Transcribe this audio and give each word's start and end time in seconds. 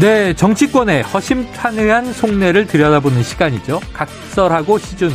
네, 0.00 0.32
정치권의 0.32 1.02
허심탄회한 1.02 2.12
속내를 2.12 2.68
들여다보는 2.68 3.24
시간이죠. 3.24 3.80
각설하고 3.92 4.78
시즌 4.78 5.08
2. 5.08 5.12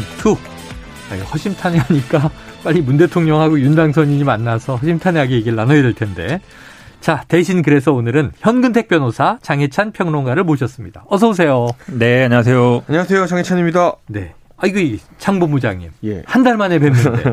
허심탄회하니까 1.32 2.30
빨리 2.66 2.82
문 2.82 2.98
대통령하고 2.98 3.62
윤 3.62 3.76
당선인이 3.76 4.26
만나서 4.26 4.76
허심탄회하게 4.76 5.36
얘기를 5.36 5.56
나눠야 5.56 5.82
될 5.84 5.94
텐데. 5.94 6.42
자, 7.00 7.24
대신 7.30 7.62
그래서 7.62 7.94
오늘은 7.94 8.34
현근택 8.40 8.90
변호사, 8.90 9.38
장혜찬 9.42 9.94
평론가를 9.94 10.44
모셨습니다. 10.44 11.06
어서 11.08 11.30
오세요. 11.30 11.70
네, 11.86 12.26
안녕하세요. 12.26 12.84
안녕하세요, 12.88 13.28
장혜찬입니다. 13.28 13.94
네. 14.08 14.34
아이고, 14.64 14.98
장본부장님. 15.18 15.90
예. 16.06 16.24
한달 16.26 16.56
만에 16.56 16.80
뵙는데. 16.80 17.24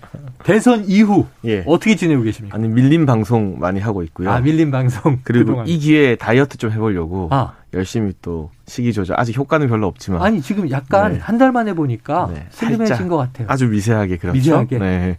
대선 0.42 0.86
이후 0.86 1.26
예. 1.44 1.62
어떻게 1.66 1.96
지내고 1.96 2.22
계십니까? 2.22 2.56
아니, 2.56 2.66
밀린 2.66 3.04
방송 3.04 3.58
많이 3.58 3.78
하고 3.78 4.02
있고요. 4.04 4.30
아, 4.30 4.40
밀린 4.40 4.70
방송. 4.70 5.18
그리고 5.22 5.44
그동안. 5.44 5.68
이 5.68 5.78
기회에 5.78 6.16
다이어트 6.16 6.56
좀 6.56 6.70
해보려고 6.70 7.28
아. 7.30 7.52
열심히 7.74 8.14
또 8.22 8.50
시기 8.66 8.94
조절. 8.94 9.20
아직 9.20 9.36
효과는 9.36 9.68
별로 9.68 9.86
없지만. 9.86 10.22
아니, 10.22 10.40
지금 10.40 10.70
약간 10.70 11.12
네. 11.12 11.18
한달 11.18 11.52
만에 11.52 11.74
보니까 11.74 12.30
네. 12.32 12.46
슬림해진 12.48 13.08
것 13.08 13.18
같아요. 13.18 13.48
아주 13.50 13.66
미세하게 13.66 14.16
그렇죠. 14.16 14.38
미세하게. 14.38 14.78
네. 14.78 15.18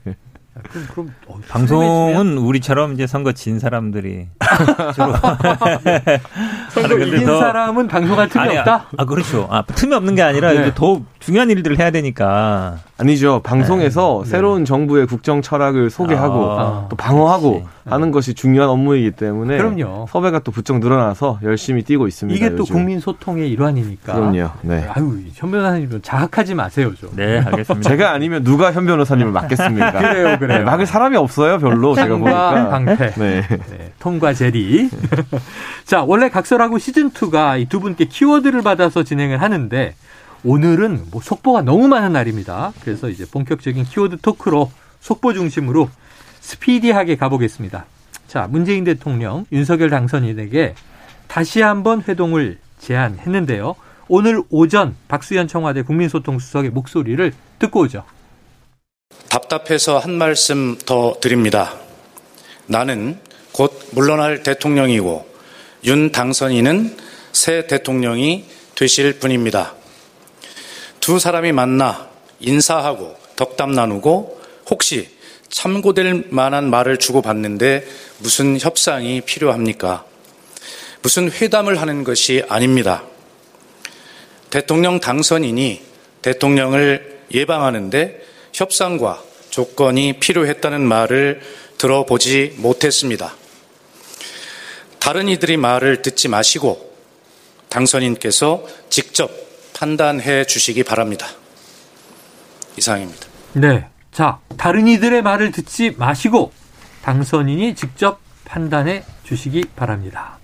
그럼, 0.63 0.87
그럼 0.93 1.13
어, 1.27 1.39
방송은 1.47 2.37
우리처럼 2.37 2.93
이제 2.93 3.07
선거 3.07 3.31
진 3.31 3.59
사람들이 3.59 4.27
주로 4.95 5.13
선거 6.69 6.97
이긴 6.97 7.25
더, 7.25 7.39
사람은 7.39 7.87
방송할 7.87 8.29
틈이 8.29 8.43
아니, 8.43 8.57
없다. 8.57 8.87
아 8.97 9.05
그렇죠. 9.05 9.47
아 9.49 9.63
틈이 9.63 9.93
없는 9.93 10.15
게 10.15 10.21
아니라 10.21 10.51
네. 10.51 10.61
이제 10.61 10.71
더 10.75 11.01
중요한 11.19 11.49
일들을 11.49 11.79
해야 11.79 11.91
되니까. 11.91 12.77
아니죠. 12.97 13.41
방송에서 13.43 14.21
네. 14.25 14.29
새로운 14.29 14.65
정부의 14.65 15.07
국정 15.07 15.41
철학을 15.41 15.89
소개하고 15.89 16.51
아, 16.51 16.87
또 16.89 16.95
방어하고 16.95 17.51
그렇지. 17.51 17.67
하는 17.89 18.11
것이 18.11 18.33
중요한 18.33 18.69
업무이기 18.69 19.11
때문에 19.11 19.57
그럼요. 19.57 20.05
섭외가 20.09 20.39
또 20.39 20.51
부쩍 20.51 20.79
늘어나서 20.79 21.39
열심히 21.43 21.83
뛰고 21.83 22.07
있습니다. 22.07 22.35
이게 22.37 22.49
또 22.55 22.59
요즘. 22.59 22.73
국민 22.75 22.99
소통의 22.99 23.49
일환이니까. 23.49 24.13
그럼요. 24.13 24.49
네. 24.61 24.85
아유, 24.89 25.19
현 25.33 25.51
변호사님 25.51 25.99
자학하지 26.01 26.55
마세요, 26.55 26.93
좀. 26.99 27.09
네, 27.15 27.39
알겠습니다. 27.39 27.89
제가 27.89 28.11
아니면 28.11 28.43
누가 28.43 28.71
현 28.73 28.85
변호사님을 28.85 29.31
맡겠습니까? 29.31 29.91
그래요, 29.99 30.37
그래요. 30.39 30.59
네, 30.59 30.63
막을 30.65 30.85
사람이 30.85 31.15
없어요, 31.17 31.59
별로 31.59 31.95
제가 31.95 32.17
보니까. 32.17 32.69
방패. 32.69 33.13
네. 33.17 33.41
네. 33.47 33.93
톰과 33.99 34.33
제리. 34.33 34.89
자, 35.85 36.03
원래 36.03 36.29
각설하고 36.29 36.77
시즌 36.77 37.09
2가 37.11 37.59
이 37.61 37.65
두 37.69 37.79
분께 37.79 38.05
키워드를 38.05 38.63
받아서 38.63 39.03
진행을 39.03 39.41
하는데 39.41 39.93
오늘은 40.43 41.01
뭐 41.11 41.21
속보가 41.21 41.61
너무 41.61 41.87
많은 41.87 42.13
날입니다. 42.13 42.73
그래서 42.83 43.09
이제 43.09 43.25
본격적인 43.31 43.83
키워드 43.83 44.17
토크로 44.21 44.71
속보 45.01 45.33
중심으로 45.33 45.87
스피디하게 46.41 47.15
가보겠습니다. 47.17 47.85
자, 48.27 48.47
문재인 48.49 48.83
대통령, 48.83 49.45
윤석열 49.51 49.89
당선인에게 49.89 50.75
다시 51.27 51.61
한번 51.61 52.03
회동을 52.07 52.59
제안했는데요. 52.79 53.75
오늘 54.07 54.41
오전 54.49 54.95
박수현 55.07 55.47
청와대 55.47 55.83
국민소통수석의 55.83 56.71
목소리를 56.71 57.31
듣고 57.59 57.81
오죠. 57.81 58.03
답답해서 59.29 59.99
한 59.99 60.17
말씀 60.17 60.77
더 60.85 61.15
드립니다. 61.21 61.75
나는 62.65 63.19
곧 63.51 63.89
물러날 63.91 64.43
대통령이고 64.43 65.27
윤 65.85 66.11
당선인은 66.11 66.97
새 67.31 67.67
대통령이 67.67 68.45
되실 68.75 69.19
분입니다. 69.19 69.73
두 70.99 71.19
사람이 71.19 71.51
만나 71.51 72.09
인사하고 72.39 73.15
덕담 73.35 73.71
나누고 73.71 74.41
혹시 74.69 75.09
참고될 75.49 76.25
만한 76.29 76.69
말을 76.69 76.97
주고받는데 76.97 77.87
무슨 78.19 78.59
협상이 78.59 79.21
필요합니까? 79.21 80.05
무슨 81.01 81.31
회담을 81.31 81.81
하는 81.81 82.03
것이 82.03 82.43
아닙니다. 82.49 83.03
대통령 84.49 84.99
당선인이 84.99 85.81
대통령을 86.21 87.19
예방하는데 87.33 88.21
협상과 88.53 89.23
조건이 89.49 90.19
필요했다는 90.19 90.81
말을 90.81 91.41
들어보지 91.77 92.55
못했습니다. 92.57 93.35
다른 94.99 95.29
이들이 95.29 95.57
말을 95.57 96.01
듣지 96.01 96.27
마시고 96.27 96.93
당선인께서 97.69 98.65
직접 98.89 99.31
판단해 99.73 100.45
주시기 100.45 100.83
바랍니다. 100.83 101.27
이상입니다. 102.77 103.27
네. 103.53 103.88
자, 104.11 104.39
다른 104.57 104.87
이들의 104.87 105.21
말을 105.21 105.51
듣지 105.51 105.95
마시고 105.97 106.51
당선인이 107.03 107.75
직접 107.75 108.19
판단해 108.45 109.03
주시기 109.23 109.65
바랍니다. 109.75 110.37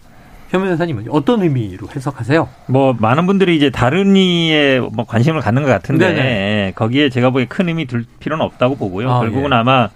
현 0.50 0.62
변호사님은 0.62 1.08
어떤 1.10 1.42
의미로 1.42 1.88
해석하세요? 1.94 2.48
뭐 2.68 2.94
많은 2.94 3.26
분들이 3.26 3.58
이제 3.58 3.70
다른 3.72 4.16
이에 4.16 4.80
뭐 4.80 5.06
관심을 5.06 5.42
갖는 5.42 5.64
것 5.64 5.70
같은데 5.70 6.14
네네. 6.14 6.74
거기에 6.76 7.10
제가 7.10 7.32
보기에 7.32 7.48
큰 7.48 7.68
의미 7.68 7.86
둘 7.86 8.06
필요는 8.20 8.46
없다고 8.46 8.78
보고요. 8.78 9.12
아, 9.12 9.20
결국은 9.22 9.52
예. 9.52 9.56
아마 9.56 9.90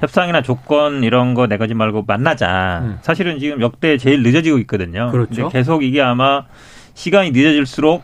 협상이나 0.00 0.42
조건 0.42 1.04
이런 1.04 1.34
거 1.34 1.46
내가지 1.46 1.74
말고 1.74 2.04
만나자. 2.06 2.80
음. 2.82 2.98
사실은 3.02 3.38
지금 3.38 3.60
역대 3.60 3.96
제일 3.96 4.22
늦어지고 4.22 4.58
있거든요. 4.58 5.10
그렇죠. 5.12 5.48
계속 5.48 5.84
이게 5.84 6.02
아마 6.02 6.44
시간이 6.94 7.30
늦어질수록 7.30 8.02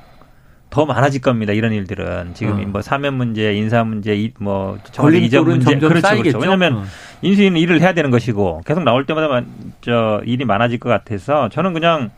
더 0.70 0.86
많아질 0.86 1.20
겁니다. 1.20 1.52
이런 1.52 1.72
일들은 1.72 2.34
지금 2.34 2.60
어. 2.60 2.66
뭐 2.68 2.82
사면 2.82 3.14
문제, 3.14 3.54
인사 3.54 3.84
문제, 3.84 4.32
뭐 4.38 4.78
정리 4.92 5.24
이전 5.24 5.44
문제 5.44 5.76
그렇죠, 5.76 6.16
그렇죠. 6.16 6.38
왜냐하면 6.38 6.76
어. 6.78 6.84
인수위는 7.22 7.58
일을 7.58 7.80
해야 7.80 7.92
되는 7.92 8.10
것이고 8.10 8.62
계속 8.64 8.84
나올 8.84 9.04
때마다 9.04 9.44
저 9.80 10.22
일이 10.24 10.44
많아질 10.44 10.78
것 10.78 10.88
같아서 10.88 11.48
저는 11.48 11.72
그냥 11.74 12.10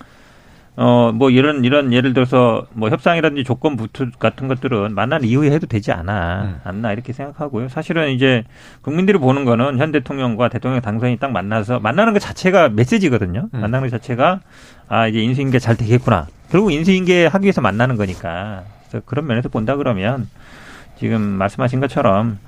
어 0.76 1.12
뭐 1.12 1.30
이런 1.30 1.64
이런 1.64 1.92
예를 1.92 2.14
들어서 2.14 2.66
뭐 2.72 2.88
협상이라든지 2.88 3.44
조건 3.44 3.76
부투 3.76 4.10
같은 4.18 4.48
것들은 4.48 4.94
만난 4.94 5.22
이후에 5.22 5.50
해도 5.50 5.66
되지 5.66 5.92
않아 5.92 6.42
음. 6.42 6.60
않나 6.64 6.92
이렇게 6.92 7.12
생각하고요. 7.12 7.68
사실은 7.68 8.10
이제 8.10 8.44
국민들이 8.80 9.18
보는 9.18 9.44
거는 9.44 9.78
현 9.78 9.92
대통령과 9.92 10.48
대통령 10.48 10.80
당선이 10.80 11.18
딱 11.18 11.30
만나서 11.30 11.80
만나는 11.80 12.14
것 12.14 12.20
자체가 12.20 12.70
메시지거든요. 12.70 13.48
음. 13.52 13.60
만나는 13.60 13.88
것 13.88 13.90
자체가 13.90 14.40
아 14.88 15.06
이제 15.08 15.20
인수인계 15.20 15.58
잘 15.58 15.76
되겠구나. 15.76 16.26
결국 16.52 16.70
인수인계 16.70 17.28
하기 17.28 17.44
위해서 17.44 17.62
만나는 17.62 17.96
거니까. 17.96 18.64
그래서 18.86 19.02
그런 19.06 19.26
면에서 19.26 19.48
본다 19.48 19.74
그러면 19.76 20.28
지금 20.98 21.22
말씀하신 21.22 21.80
것처럼 21.80 22.38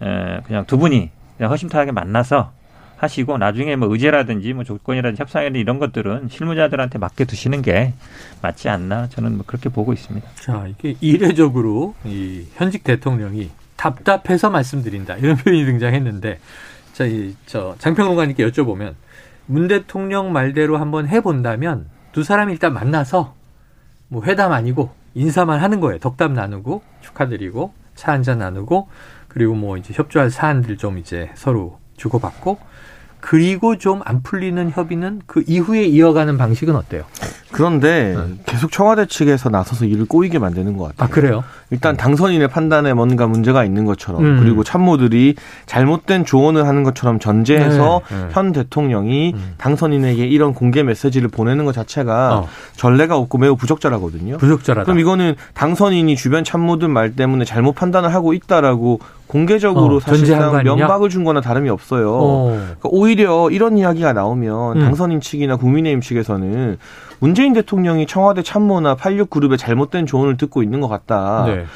에, 0.00 0.40
그냥 0.46 0.64
두 0.64 0.78
분이 0.78 1.10
그냥 1.36 1.52
허심탄회하게 1.52 1.92
만나서 1.92 2.50
하시고 2.96 3.36
나중에 3.36 3.76
뭐 3.76 3.92
의제라든지 3.92 4.54
뭐 4.54 4.64
조건이라든지 4.64 5.20
협상이라든지 5.20 5.60
이런 5.60 5.78
것들은 5.78 6.28
실무자들한테 6.30 6.98
맡겨 6.98 7.26
두시는 7.26 7.60
게 7.60 7.92
맞지 8.40 8.70
않나 8.70 9.10
저는 9.10 9.36
뭐 9.36 9.44
그렇게 9.46 9.68
보고 9.68 9.92
있습니다. 9.92 10.26
자 10.36 10.66
이게 10.66 10.96
이례적으로 11.02 11.94
이 12.06 12.46
현직 12.54 12.84
대통령이 12.84 13.50
답답해서 13.76 14.48
말씀드린다 14.48 15.16
이런 15.16 15.36
표현이 15.36 15.66
등장했는데 15.66 16.38
자이저 16.94 17.74
장평론가님께 17.78 18.48
여쭤보면 18.48 18.94
문 19.44 19.68
대통령 19.68 20.32
말대로 20.32 20.78
한번 20.78 21.06
해본다면 21.06 21.90
두 22.12 22.22
사람이 22.22 22.52
일단 22.52 22.72
만나서 22.72 23.41
뭐 24.12 24.22
회담 24.24 24.52
아니고 24.52 24.90
인사만 25.14 25.60
하는 25.60 25.80
거예요. 25.80 25.98
덕담 25.98 26.34
나누고 26.34 26.82
축하드리고 27.00 27.72
차 27.94 28.12
한잔 28.12 28.38
나누고 28.38 28.88
그리고 29.28 29.54
뭐 29.54 29.78
이제 29.78 29.94
협조할 29.94 30.30
사안들 30.30 30.76
좀 30.76 30.98
이제 30.98 31.30
서로 31.34 31.78
주고받고 31.96 32.58
그리고 33.20 33.78
좀 33.78 34.02
안 34.04 34.22
풀리는 34.22 34.68
협의는 34.70 35.22
그 35.26 35.42
이후에 35.46 35.84
이어가는 35.84 36.36
방식은 36.36 36.76
어때요? 36.76 37.04
그런데 37.52 38.16
네. 38.16 38.34
계속 38.46 38.72
청와대 38.72 39.06
측에서 39.06 39.50
나서서 39.50 39.84
일을 39.84 40.06
꼬이게 40.06 40.38
만드는 40.38 40.76
것 40.76 40.84
같아요. 40.84 41.06
아, 41.06 41.08
그래요? 41.08 41.44
일단 41.70 41.96
당선인의 41.96 42.48
판단에 42.48 42.92
뭔가 42.92 43.26
문제가 43.26 43.64
있는 43.64 43.84
것처럼 43.84 44.24
음. 44.24 44.40
그리고 44.40 44.64
참모들이 44.64 45.36
잘못된 45.66 46.24
조언을 46.24 46.66
하는 46.66 46.82
것처럼 46.82 47.18
전제해서 47.18 48.00
네. 48.08 48.16
네. 48.16 48.28
현 48.32 48.52
대통령이 48.52 49.32
음. 49.34 49.54
당선인에게 49.58 50.26
이런 50.26 50.54
공개 50.54 50.82
메시지를 50.82 51.28
보내는 51.28 51.64
것 51.64 51.72
자체가 51.72 52.38
어. 52.38 52.48
전례가 52.76 53.16
없고 53.16 53.38
매우 53.38 53.56
부적절하거든요. 53.56 54.38
부적절하다. 54.38 54.84
그럼 54.84 54.98
이거는 54.98 55.34
당선인이 55.54 56.16
주변 56.16 56.44
참모들 56.44 56.88
말 56.88 57.14
때문에 57.14 57.44
잘못 57.44 57.74
판단을 57.74 58.12
하고 58.12 58.32
있다라고 58.34 59.00
공개적으로 59.26 59.96
어, 59.96 60.00
사실상 60.00 60.62
면박을 60.62 61.08
준 61.08 61.24
거나 61.24 61.40
다름이 61.40 61.70
없어요. 61.70 62.12
어. 62.12 62.50
그러니까 62.50 62.88
오히려 62.90 63.48
이런 63.50 63.78
이야기가 63.78 64.12
나오면 64.12 64.76
음. 64.76 64.82
당선인 64.82 65.20
측이나 65.20 65.56
국민의힘 65.56 66.02
측에서는 66.02 66.76
문재인 67.22 67.52
대통령이 67.52 68.08
청와대 68.08 68.42
참모나 68.42 68.96
86그룹의 68.96 69.56
잘못된 69.56 70.06
조언을 70.06 70.36
듣고 70.36 70.60
있는 70.60 70.80
것 70.80 70.88
같다. 70.88 71.44
네. 71.46 71.66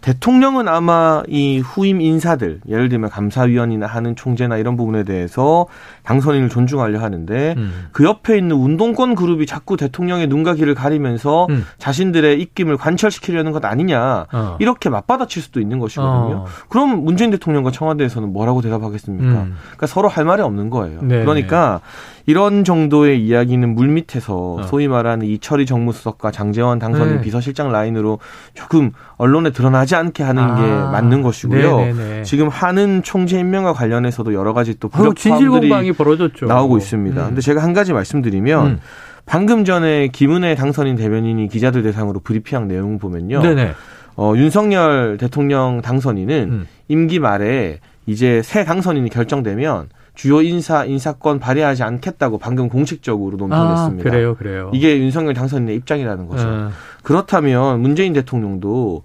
대통령은 0.00 0.66
아마 0.66 1.22
이 1.28 1.58
후임 1.58 2.00
인사들, 2.00 2.60
예를 2.68 2.88
들면 2.88 3.10
감사위원이나 3.10 3.86
하는 3.86 4.16
총재나 4.16 4.56
이런 4.56 4.76
부분에 4.76 5.02
대해서 5.02 5.66
당선인을 6.04 6.48
존중하려 6.48 7.00
하는데 7.00 7.54
음. 7.56 7.86
그 7.92 8.04
옆에 8.04 8.36
있는 8.38 8.56
운동권 8.56 9.14
그룹이 9.14 9.44
자꾸 9.44 9.76
대통령의 9.76 10.26
눈과 10.26 10.54
귀를 10.54 10.74
가리면서 10.74 11.46
음. 11.50 11.64
자신들의 11.76 12.40
입김을 12.40 12.78
관철시키려는 12.78 13.52
것 13.52 13.64
아니냐 13.64 14.26
어. 14.32 14.56
이렇게 14.58 14.88
맞받아칠 14.90 15.42
수도 15.42 15.60
있는 15.60 15.78
것이거든요. 15.78 16.36
어. 16.36 16.44
그럼 16.68 17.04
문재인 17.04 17.30
대통령과 17.30 17.70
청와대에서는 17.70 18.30
뭐라고 18.30 18.62
대답하겠습니까? 18.62 19.24
음. 19.26 19.56
그러니까 19.62 19.86
서로 19.86 20.08
할 20.08 20.24
말이 20.26 20.42
없는 20.42 20.68
거예요. 20.68 21.00
네. 21.02 21.20
그러니까 21.20 21.80
이런 22.26 22.64
정도의 22.64 23.24
이야기는 23.24 23.74
물 23.74 23.88
밑에서 23.88 24.54
어. 24.54 24.62
소위 24.64 24.88
말하는 24.94 25.26
이철희 25.26 25.66
정무수석과 25.66 26.30
장재원 26.30 26.78
당선인 26.78 27.16
네. 27.16 27.20
비서실장 27.20 27.70
라인으로 27.70 28.18
조금 28.54 28.92
언론에 29.16 29.50
드러나지 29.50 29.94
않게 29.94 30.22
하는 30.22 30.42
아. 30.42 30.54
게 30.56 30.62
맞는 30.62 31.22
것이고요. 31.22 31.76
네네네. 31.78 32.22
지금 32.22 32.48
하는 32.48 33.02
총재 33.02 33.38
임명과 33.38 33.72
관련해서도 33.74 34.32
여러 34.32 34.52
가지 34.52 34.78
또 34.78 34.88
부적 34.88 35.18
사항들이 35.18 35.92
벌어졌죠. 35.92 36.46
나오고 36.46 36.78
있습니다. 36.78 37.20
음. 37.20 37.26
근데 37.26 37.40
제가 37.40 37.62
한 37.62 37.72
가지 37.72 37.92
말씀드리면 37.92 38.66
음. 38.66 38.80
방금 39.26 39.64
전에 39.64 40.08
김은혜 40.08 40.54
당선인 40.54 40.96
대변인이 40.96 41.48
기자들 41.48 41.82
대상으로 41.82 42.20
브리핑한 42.20 42.68
내용 42.68 42.98
보면요. 42.98 43.42
네네. 43.42 43.72
어, 44.16 44.32
윤석열 44.36 45.16
대통령 45.18 45.80
당선인은 45.82 46.48
음. 46.50 46.66
임기 46.88 47.18
말에 47.18 47.80
이제 48.06 48.42
새 48.42 48.64
당선인이 48.64 49.08
결정되면 49.10 49.88
주요 50.14 50.42
인사 50.42 50.84
인사권 50.84 51.40
발휘하지 51.40 51.82
않겠다고 51.82 52.38
방금 52.38 52.68
공식적으로 52.68 53.36
논평했습니다. 53.36 54.08
아, 54.08 54.12
그래요, 54.12 54.34
그래요. 54.36 54.70
이게 54.72 54.98
윤석열 54.98 55.34
당선인의 55.34 55.74
입장이라는 55.76 56.26
거죠. 56.28 56.48
음. 56.48 56.70
그렇다면 57.02 57.80
문재인 57.80 58.12
대통령도 58.12 59.02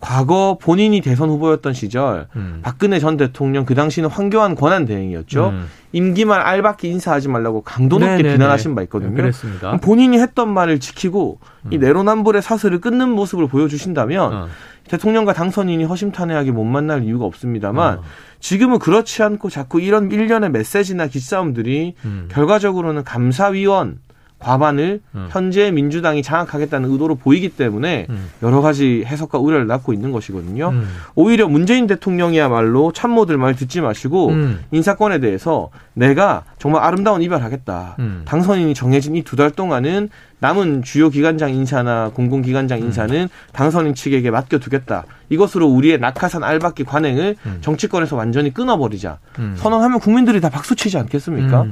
과거 0.00 0.58
본인이 0.60 1.00
대선 1.00 1.30
후보였던 1.30 1.72
시절 1.72 2.28
음. 2.36 2.60
박근혜 2.62 2.98
전 2.98 3.16
대통령 3.16 3.64
그 3.64 3.74
당시는 3.74 4.08
황교안 4.08 4.54
권한 4.54 4.84
대행이었죠. 4.84 5.48
음. 5.48 5.66
임기 5.92 6.26
말 6.26 6.40
알박기 6.40 6.88
인사하지 6.88 7.28
말라고 7.28 7.62
강도 7.62 7.98
높게 7.98 8.16
네네네. 8.16 8.34
비난하신 8.34 8.74
바 8.74 8.82
있거든요. 8.82 9.10
네, 9.10 9.16
그랬습니다. 9.16 9.76
본인이 9.78 10.18
했던 10.18 10.52
말을 10.52 10.80
지키고 10.80 11.38
음. 11.64 11.72
이 11.72 11.78
내로남불의 11.78 12.42
사슬을 12.42 12.80
끊는 12.80 13.08
모습을 13.10 13.48
보여주신다면 13.48 14.32
어. 14.32 14.48
대통령과 14.88 15.32
당선인이 15.32 15.84
허심탄회하게 15.84 16.52
못 16.52 16.64
만날 16.64 17.02
이유가 17.02 17.24
없습니다만 17.24 17.98
어. 17.98 18.02
지금은 18.40 18.78
그렇지 18.78 19.22
않고 19.22 19.50
자꾸 19.50 19.80
이런 19.80 20.10
일련의 20.12 20.50
메시지나 20.50 21.06
기싸움들이 21.06 21.94
음. 22.04 22.28
결과적으로는 22.30 23.02
감사위원 23.02 23.98
과반을 24.38 25.00
음. 25.14 25.28
현재 25.30 25.70
민주당이 25.70 26.22
장악하겠다는 26.22 26.90
의도로 26.90 27.14
보이기 27.14 27.48
때문에 27.50 28.06
음. 28.10 28.30
여러 28.42 28.60
가지 28.60 29.02
해석과 29.06 29.38
우려를 29.38 29.66
낳고 29.66 29.92
있는 29.94 30.12
것이거든요. 30.12 30.68
음. 30.70 30.88
오히려 31.14 31.48
문재인 31.48 31.86
대통령이야말로 31.86 32.92
참모들 32.92 33.38
말 33.38 33.56
듣지 33.56 33.80
마시고 33.80 34.28
음. 34.28 34.60
인사권에 34.72 35.20
대해서 35.20 35.70
내가 35.94 36.44
정말 36.58 36.82
아름다운 36.84 37.22
이별하겠다. 37.22 37.96
음. 37.98 38.22
당선인이 38.26 38.74
정해진 38.74 39.16
이 39.16 39.22
두 39.22 39.36
달 39.36 39.50
동안은 39.50 40.10
남은 40.38 40.82
주요 40.82 41.08
기관장 41.08 41.50
인사나 41.54 42.10
공공기관장 42.14 42.78
음. 42.80 42.84
인사는 42.84 43.28
당선인 43.52 43.94
측에게 43.94 44.30
맡겨두겠다. 44.30 45.04
이것으로 45.30 45.66
우리의 45.66 45.98
낙하산 45.98 46.44
알박기 46.44 46.84
관행을 46.84 47.36
정치권에서 47.62 48.16
완전히 48.16 48.52
끊어버리자. 48.52 49.18
선언하면 49.56 49.98
국민들이 49.98 50.40
다 50.40 50.50
박수치지 50.50 50.98
않겠습니까? 50.98 51.62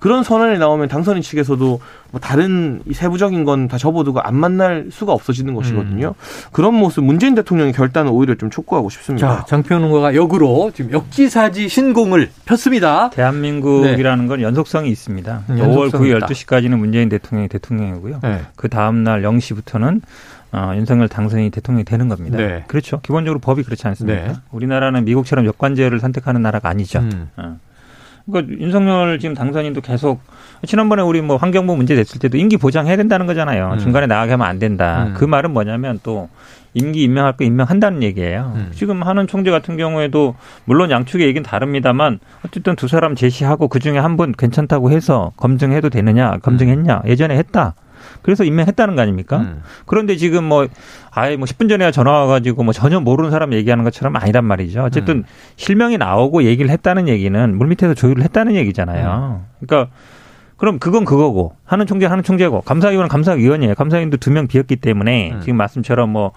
그런 0.00 0.24
선언이 0.24 0.58
나오면 0.58 0.88
당선인 0.88 1.22
측에서도 1.22 1.80
뭐 2.10 2.20
다른 2.20 2.82
세부적인 2.90 3.44
건 3.44 3.68
다 3.68 3.78
접어두고 3.78 4.20
안 4.20 4.34
만날 4.34 4.88
수가 4.90 5.12
없어지는 5.12 5.54
것이거든요. 5.54 6.08
음. 6.08 6.48
그런 6.50 6.74
모습 6.74 7.04
문재인 7.04 7.34
대통령의 7.34 7.72
결단은 7.72 8.10
오히려 8.10 8.34
좀 8.34 8.50
촉구하고 8.50 8.90
싶습니다. 8.90 9.36
자, 9.38 9.44
장평론가가 9.46 10.14
역으로 10.14 10.72
지금 10.74 10.92
역지사지 10.92 11.68
신공을 11.68 12.30
폈습니다. 12.46 13.10
대한민국이라는 13.10 14.24
네. 14.24 14.28
건 14.28 14.40
연속성이 14.40 14.90
있습니다. 14.90 15.44
음, 15.50 15.56
5월 15.56 15.90
9일 15.90 16.20
12시까지는 16.20 16.76
문재인 16.78 17.08
대통령이 17.08 17.48
대통령이고요. 17.48 18.20
네. 18.22 18.40
그 18.56 18.68
다음 18.68 19.04
날 19.04 19.22
0시부터는 19.22 20.00
어, 20.52 20.72
윤석열 20.74 21.08
당선인이 21.08 21.50
대통령이 21.50 21.84
되는 21.84 22.08
겁니다. 22.08 22.36
네. 22.38 22.64
그렇죠. 22.66 23.00
기본적으로 23.02 23.38
법이 23.38 23.62
그렇지 23.62 23.86
않습니까? 23.86 24.20
네. 24.26 24.32
우리나라는 24.50 25.04
미국처럼 25.04 25.46
여권제를 25.46 26.00
선택하는 26.00 26.42
나라가 26.42 26.68
아니죠. 26.70 26.98
음. 27.00 27.28
어. 27.36 27.58
그러니까 28.30 28.58
윤석열 28.60 29.18
지금 29.18 29.34
당선인도 29.34 29.80
계속 29.80 30.20
지난번에 30.66 31.02
우리 31.02 31.20
뭐 31.22 31.36
환경부 31.36 31.76
문제 31.76 31.94
됐을 31.94 32.20
때도 32.20 32.36
임기 32.36 32.56
보장해야 32.56 32.96
된다는 32.96 33.26
거잖아요. 33.26 33.70
음. 33.74 33.78
중간에 33.78 34.06
나가게 34.06 34.32
하면 34.32 34.46
안 34.46 34.58
된다. 34.58 35.06
음. 35.08 35.14
그 35.14 35.24
말은 35.24 35.52
뭐냐면 35.52 35.98
또 36.02 36.28
임기 36.74 37.02
임명할 37.02 37.36
거 37.36 37.44
임명한다는 37.44 38.02
얘기예요. 38.02 38.52
음. 38.54 38.70
지금 38.74 39.02
하는 39.02 39.26
총재 39.26 39.50
같은 39.50 39.76
경우에도 39.76 40.36
물론 40.66 40.90
양측의 40.90 41.26
얘기는 41.26 41.42
다릅니다만 41.42 42.20
어쨌든 42.46 42.76
두 42.76 42.86
사람 42.88 43.14
제시하고 43.16 43.68
그 43.68 43.78
중에 43.78 43.98
한 43.98 44.16
분 44.16 44.32
괜찮다고 44.32 44.90
해서 44.90 45.32
검증해도 45.36 45.88
되느냐 45.90 46.36
검증했냐 46.42 47.02
예전에 47.06 47.36
했다. 47.38 47.74
그래서 48.22 48.44
임명했다는 48.44 48.96
거 48.96 49.02
아닙니까? 49.02 49.38
음. 49.38 49.62
그런데 49.86 50.16
지금 50.16 50.44
뭐 50.44 50.66
아예 51.10 51.36
뭐 51.36 51.46
10분 51.46 51.68
전에 51.68 51.90
전화 51.90 52.10
와가지고 52.12 52.62
뭐 52.62 52.72
전혀 52.72 53.00
모르는 53.00 53.30
사람 53.30 53.52
얘기하는 53.52 53.84
것처럼 53.84 54.16
아니란 54.16 54.44
말이죠. 54.44 54.82
어쨌든 54.82 55.18
음. 55.18 55.24
실명이 55.56 55.98
나오고 55.98 56.44
얘기를 56.44 56.70
했다는 56.70 57.08
얘기는 57.08 57.56
물밑에서 57.58 57.94
조율을 57.94 58.22
했다는 58.24 58.54
얘기잖아요. 58.56 59.40
음. 59.42 59.66
그러니까 59.66 59.92
그럼 60.56 60.78
그건 60.78 61.04
그거고 61.06 61.56
하는 61.64 61.86
총재 61.86 62.04
하는 62.06 62.22
총재고 62.22 62.60
감사위원은 62.62 63.08
감사위원이에요. 63.08 63.74
감사위원도 63.74 64.18
두 64.18 64.30
명 64.30 64.46
비었기 64.46 64.76
때문에 64.76 65.32
음. 65.32 65.40
지금 65.40 65.56
말씀처럼 65.56 66.10
뭐 66.10 66.32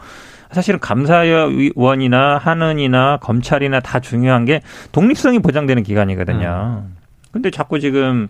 사실은 0.52 0.80
감사위원이나 0.80 2.38
하는이나 2.38 3.18
검찰이나 3.18 3.80
다 3.80 4.00
중요한 4.00 4.46
게 4.46 4.62
독립성이 4.92 5.40
보장되는 5.40 5.84
기관이거든요. 5.84 6.84
음. 6.86 6.96
근데 7.32 7.50
자꾸 7.52 7.80
지금 7.80 8.28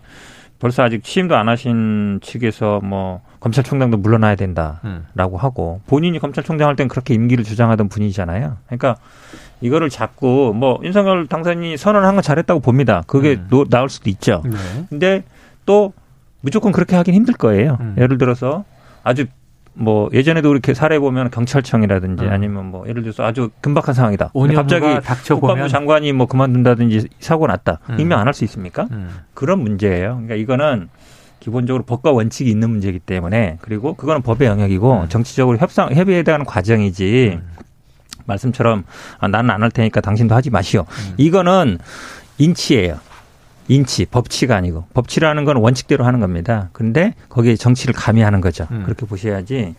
벌써 0.58 0.82
아직 0.82 1.02
취임도 1.04 1.36
안 1.36 1.48
하신 1.48 2.20
측에서 2.22 2.80
뭐 2.82 3.20
검찰총장도 3.40 3.98
물러나야 3.98 4.34
된다라고 4.36 5.36
음. 5.36 5.38
하고 5.38 5.80
본인이 5.86 6.18
검찰총장 6.18 6.68
할 6.68 6.76
땐 6.76 6.88
그렇게 6.88 7.14
임기를 7.14 7.44
주장하던 7.44 7.88
분이잖아요. 7.88 8.56
그러니까 8.66 8.96
이거를 9.60 9.90
자꾸 9.90 10.52
뭐 10.56 10.80
윤석열 10.82 11.26
당선인이 11.26 11.76
선언한 11.76 12.14
건 12.14 12.22
잘했다고 12.22 12.60
봅니다. 12.60 13.02
그게 13.06 13.34
음. 13.34 13.46
노, 13.50 13.64
나올 13.66 13.88
수도 13.88 14.08
있죠. 14.10 14.42
네. 14.44 14.56
근데 14.88 15.24
또 15.66 15.92
무조건 16.40 16.72
그렇게 16.72 16.96
하긴 16.96 17.14
힘들 17.14 17.34
거예요. 17.34 17.78
음. 17.80 17.96
예를 17.98 18.18
들어서 18.18 18.64
아주 19.02 19.26
뭐 19.76 20.08
예전에도 20.12 20.52
이렇게 20.52 20.72
사례 20.72 20.98
보면 20.98 21.30
경찰청이라든지 21.30 22.24
음. 22.24 22.30
아니면 22.30 22.66
뭐 22.66 22.86
예를 22.88 23.02
들어서 23.02 23.24
아주 23.24 23.50
금박한 23.60 23.94
상황이다. 23.94 24.30
갑자기 24.56 24.86
국방부 25.40 25.68
장관이 25.68 26.12
뭐 26.12 26.26
그만둔다든지 26.26 27.08
사고 27.20 27.46
났다. 27.46 27.80
음. 27.90 27.98
임명 28.00 28.20
안 28.20 28.26
할 28.28 28.34
수 28.34 28.44
있습니까? 28.44 28.86
음. 28.92 29.10
그런 29.34 29.60
문제예요. 29.60 30.14
그러니까 30.22 30.34
이거는 30.36 30.88
기본적으로 31.40 31.84
법과 31.84 32.12
원칙이 32.12 32.48
있는 32.48 32.70
문제이기 32.70 33.00
때문에 33.00 33.58
그리고 33.60 33.94
그거는 33.94 34.22
법의 34.22 34.46
영역이고 34.48 35.00
음. 35.02 35.08
정치적으로 35.08 35.58
협상 35.58 35.92
협의에 35.92 36.22
대한 36.22 36.44
과정이지 36.44 37.32
음. 37.40 37.46
말씀처럼 38.26 38.84
아, 39.18 39.28
나는 39.28 39.50
안 39.50 39.62
할 39.62 39.70
테니까 39.70 40.00
당신도 40.00 40.34
하지 40.34 40.50
마시오. 40.50 40.82
음. 40.88 41.14
이거는 41.16 41.78
인치예요. 42.38 42.98
인치, 43.68 44.04
법치가 44.04 44.56
아니고 44.56 44.84
법치라는 44.94 45.44
건 45.44 45.56
원칙대로 45.56 46.04
하는 46.04 46.20
겁니다. 46.20 46.68
근데 46.72 47.14
거기에 47.28 47.56
정치를 47.56 47.94
가미하는 47.94 48.40
거죠. 48.40 48.66
음. 48.70 48.82
그렇게 48.84 49.06
보셔야지. 49.06 49.74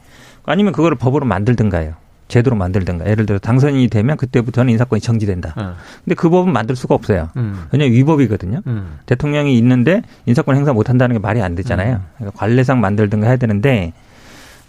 아니면 0.46 0.74
그거를 0.74 0.98
법으로 0.98 1.26
만들든가요. 1.26 1.94
제도로 2.28 2.56
만들든가. 2.56 3.08
예를 3.08 3.26
들어 3.26 3.38
당선인이 3.38 3.88
되면 3.90 4.18
그때부터는 4.18 4.72
인사권이 4.72 5.00
정지된다. 5.00 5.54
음. 5.58 5.74
근데 6.04 6.16
그 6.16 6.30
법은 6.30 6.52
만들 6.52 6.76
수가 6.76 6.96
없어요. 6.96 7.30
음. 7.38 7.66
왜냐하면 7.72 7.96
위법이거든요. 7.96 8.62
음. 8.66 8.98
대통령이 9.06 9.56
있는데 9.60 10.02
인사권 10.26 10.56
행사 10.56 10.74
못 10.74 10.90
한다는 10.90 11.16
게 11.16 11.20
말이 11.20 11.42
안 11.42 11.54
되잖아요. 11.54 11.98
음. 11.98 12.02
그러니까 12.18 12.40
관례상 12.40 12.82
만들든가 12.82 13.28
해야 13.28 13.38
되는데 13.38 13.94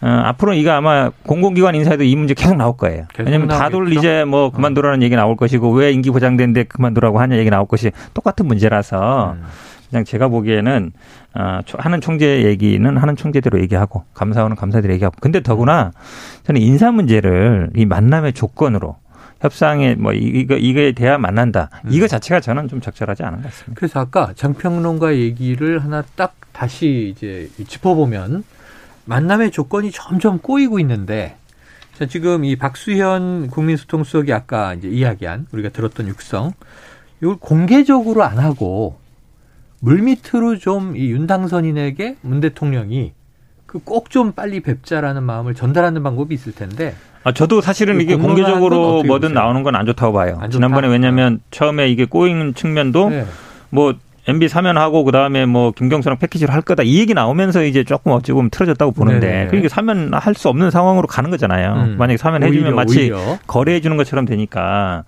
어, 0.03 0.07
앞으로 0.07 0.55
이거 0.55 0.73
아마 0.73 1.11
공공기관 1.25 1.75
인사에도 1.75 2.05
이 2.05 2.15
문제 2.17 2.35
계속 2.35 2.57
나올 2.57 2.77
거예요. 2.77 3.07
왜냐하면 3.19 3.49
다들 3.49 3.93
이제 3.95 4.25
뭐 4.25 4.47
어. 4.47 4.51
그만두라는 4.51 5.01
어. 5.01 5.03
얘기 5.03 5.17
나올 5.17 5.37
것이고 5.37 5.71
왜 5.73 5.93
임기 5.93 6.11
보장되는데 6.11 6.65
그만두라고 6.65 7.19
하냐 7.21 7.37
얘기 7.37 7.51
나올 7.51 7.67
것이 7.67 7.93
똑같은 8.13 8.47
문제라서 8.47 9.37
음. 9.39 9.45
그냥 9.89 10.05
제가 10.05 10.29
보기에는 10.29 10.93
어, 11.35 11.61
하는 11.79 12.01
총재 12.01 12.45
얘기는 12.45 12.97
하는 12.97 13.17
총재대로 13.17 13.61
얘기하고 13.61 14.05
감사원은 14.15 14.57
감사대로 14.57 14.93
얘기하고 14.95 15.17
근데 15.21 15.41
더구나 15.41 15.93
저는 16.45 16.61
인사 16.61 16.91
문제를 16.91 17.71
이 17.75 17.87
만남의 17.87 18.33
조건으로 18.35 18.97
협상에 19.41 19.95
뭐 19.95 20.13
이거 20.13 20.57
이거에 20.57 20.93
대한 20.93 21.21
만난다. 21.21 21.71
음. 21.85 21.91
이거 21.93 22.07
자체가 22.07 22.41
저는 22.41 22.69
좀 22.69 22.81
적절하지 22.81 23.23
않은 23.23 23.39
것 23.39 23.45
같습니다. 23.45 23.79
그래서 23.79 24.01
아까 24.01 24.33
장평론가 24.35 25.15
얘기를 25.15 25.83
하나 25.83 26.03
딱 26.17 26.35
다시 26.53 27.13
이제 27.15 27.49
짚어보면 27.67 28.45
만남의 29.07 29.51
조건이 29.51 29.91
점점 29.91 30.39
꼬이고 30.39 30.79
있는데 30.81 31.37
자, 31.99 32.07
지금 32.07 32.45
이 32.45 32.57
박수현 32.57 33.49
국민소통수석이 33.49 34.33
아까 34.33 34.75
이제 34.75 34.89
이야기한 34.89 35.47
우리가 35.53 35.71
들었던 35.71 36.09
육성 36.09 36.53
이걸 37.23 37.37
공개적으로 37.41 38.23
안 38.23 38.39
하고 38.39 38.99
물밑으로 39.81 40.59
좀 40.59 40.95
이 40.97 41.11
윤당선인에게 41.11 42.17
문 42.23 42.41
대통령이 42.41 43.13
그그꼭좀 43.67 44.33
빨리 44.33 44.61
뵙자라는 44.61 45.23
마음을 45.23 45.55
전달하는 45.55 46.03
방법이 46.03 46.35
있을 46.35 46.53
텐데. 46.55 46.95
아, 47.25 47.33
저도 47.33 47.61
사실은 47.61 48.01
이게 48.01 48.15
공개적으로 48.17 49.03
뭐든 49.03 49.35
나오는 49.35 49.63
건 49.65 49.75
안 49.75 49.85
좋다고 49.87 50.13
봐요. 50.13 50.39
안 50.41 50.51
지난번에 50.51 50.87
왜냐하면 50.89 51.41
처음에 51.51 51.89
이게 51.89 52.05
꼬인 52.05 52.55
측면도 52.55 53.09
네. 53.11 53.27
뭐 53.71 53.95
MB 54.29 54.49
사면하고 54.49 55.05
그다음에 55.05 55.47
뭐 55.47 55.71
김경수랑 55.71 56.19
패키지를 56.19 56.53
할 56.53 56.61
거다 56.63 56.83
이 56.83 56.99
얘기 56.99 57.15
나오면서 57.15 57.63
이제 57.65 57.85
조금 57.85 58.13
어찌 58.13 58.33
보면 58.33 58.51
틀어졌다고 58.51 58.93
보는데 58.93 59.45
그게 59.51 59.69
사면할 59.69 60.35
수 60.35 60.49
없는 60.49 60.71
상황으로 60.71 61.07
가는 61.07 61.31
거잖아요. 61.31 61.73
음. 61.75 61.97
만약에 61.99 62.17
사면해 62.17 62.47
주면 62.59 62.75
마치 62.75 62.99
오히려. 63.01 63.39
거래해 63.47 63.81
주는 63.81 63.97
것처럼 63.97 64.25
되니까 64.25 65.05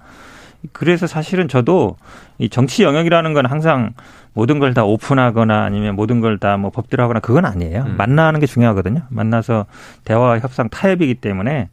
그래서 0.72 1.06
사실은 1.06 1.48
저도 1.48 1.96
이 2.38 2.48
정치 2.48 2.82
영역이라는 2.82 3.32
건 3.32 3.46
항상 3.46 3.92
모든 4.34 4.58
걸 4.60 4.72
다 4.75 4.84
오픈하거나 4.84 5.64
아니면 5.64 5.96
모든 5.96 6.20
걸 6.20 6.38
다 6.38 6.56
뭐 6.56 6.70
법대로 6.70 7.02
하거나 7.02 7.18
그건 7.20 7.44
아니에요. 7.44 7.84
음. 7.88 7.94
만나는 7.96 8.38
게 8.40 8.46
중요하거든요. 8.46 9.02
만나서 9.08 9.66
대화 10.04 10.38
협상 10.38 10.68
타협이기 10.68 11.14
때문에 11.16 11.68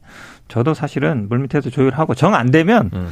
저도 0.48 0.74
사실은 0.74 1.28
물밑에서 1.28 1.70
조율하고 1.70 2.14
정 2.14 2.34
안 2.34 2.50
되면 2.50 2.90
음. 2.92 3.08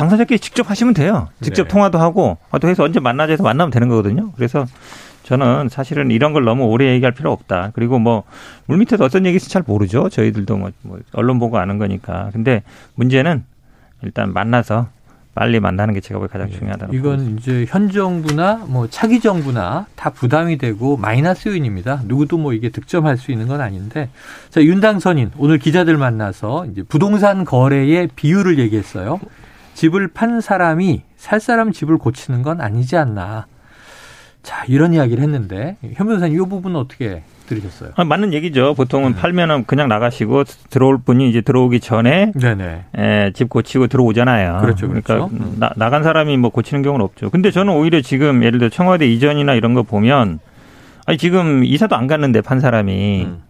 당사자끼리 0.00 0.38
직접 0.38 0.70
하시면 0.70 0.94
돼요. 0.94 1.28
직접 1.42 1.64
네. 1.64 1.68
통화도 1.68 1.98
하고 1.98 2.38
또 2.58 2.68
해서 2.68 2.84
언제 2.84 3.00
만나자 3.00 3.32
해서 3.32 3.42
만나면 3.42 3.70
되는 3.70 3.88
거거든요. 3.88 4.32
그래서 4.34 4.64
저는 5.24 5.68
사실은 5.68 6.10
이런 6.10 6.32
걸 6.32 6.44
너무 6.44 6.64
오래 6.64 6.90
얘기할 6.92 7.12
필요 7.12 7.30
없다. 7.30 7.72
그리고 7.74 7.98
뭐 7.98 8.22
물밑에서 8.64 9.04
어떤 9.04 9.26
얘기인지 9.26 9.50
잘 9.50 9.62
모르죠. 9.66 10.08
저희들도 10.08 10.56
뭐, 10.56 10.70
뭐 10.80 10.98
언론 11.12 11.38
보고 11.38 11.58
아는 11.58 11.76
거니까. 11.76 12.30
근데 12.32 12.62
문제는 12.94 13.44
일단 14.02 14.32
만나서 14.32 14.88
빨리 15.34 15.60
만나는 15.60 15.92
게 15.92 16.00
제가 16.00 16.18
보기 16.18 16.32
가장 16.32 16.48
네. 16.48 16.56
중요하다고. 16.56 16.94
이건 16.94 17.16
보니다 17.18 17.38
이제 17.38 17.66
현 17.68 17.90
정부나 17.90 18.64
뭐 18.68 18.88
차기 18.88 19.20
정부나 19.20 19.86
다 19.96 20.10
부담이 20.10 20.56
되고 20.56 20.96
마이너스 20.96 21.50
요인입니다. 21.50 22.04
누구도 22.06 22.38
뭐 22.38 22.54
이게 22.54 22.70
득점할 22.70 23.18
수 23.18 23.32
있는 23.32 23.48
건 23.48 23.60
아닌데. 23.60 24.08
자, 24.48 24.62
윤당선인 24.62 25.32
오늘 25.36 25.58
기자들 25.58 25.98
만나서 25.98 26.64
이제 26.72 26.82
부동산 26.82 27.44
거래의 27.44 28.08
비율을 28.16 28.58
얘기했어요. 28.58 29.20
집을 29.74 30.08
판 30.08 30.40
사람이 30.40 31.02
살 31.16 31.40
사람 31.40 31.72
집을 31.72 31.98
고치는 31.98 32.42
건 32.42 32.60
아니지 32.60 32.96
않나. 32.96 33.46
자, 34.42 34.64
이런 34.68 34.94
이야기를 34.94 35.22
했는데 35.22 35.76
현 35.94 36.06
변호사님 36.06 36.34
이 36.34 36.48
부분은 36.48 36.76
어떻게 36.76 37.22
들으셨어요? 37.46 37.90
아, 37.96 38.04
맞는 38.04 38.32
얘기죠. 38.32 38.74
보통은 38.74 39.14
네. 39.14 39.20
팔면은 39.20 39.64
그냥 39.66 39.88
나가시고 39.88 40.44
들어올 40.70 40.98
분이 40.98 41.28
이제 41.28 41.40
들어오기 41.40 41.80
전에 41.80 42.32
에, 42.96 43.02
예, 43.02 43.32
집 43.34 43.48
고치고 43.48 43.88
들어오잖아요. 43.88 44.58
그렇죠. 44.60 44.86
그러니까 44.86 45.14
그렇죠. 45.14 45.34
음. 45.34 45.56
나, 45.58 45.70
나간 45.76 46.02
사람이 46.02 46.36
뭐 46.36 46.50
고치는 46.50 46.82
경우는 46.82 47.04
없죠. 47.04 47.28
근데 47.30 47.50
저는 47.50 47.74
오히려 47.74 48.00
지금 48.00 48.44
예를 48.44 48.58
들어 48.58 48.70
청와대 48.70 49.06
이전이나 49.06 49.54
이런 49.54 49.74
거 49.74 49.82
보면 49.82 50.38
아니 51.06 51.18
지금 51.18 51.64
이사도 51.64 51.96
안 51.96 52.06
갔는데 52.06 52.40
판 52.40 52.60
사람이 52.60 53.24
음. 53.26 53.42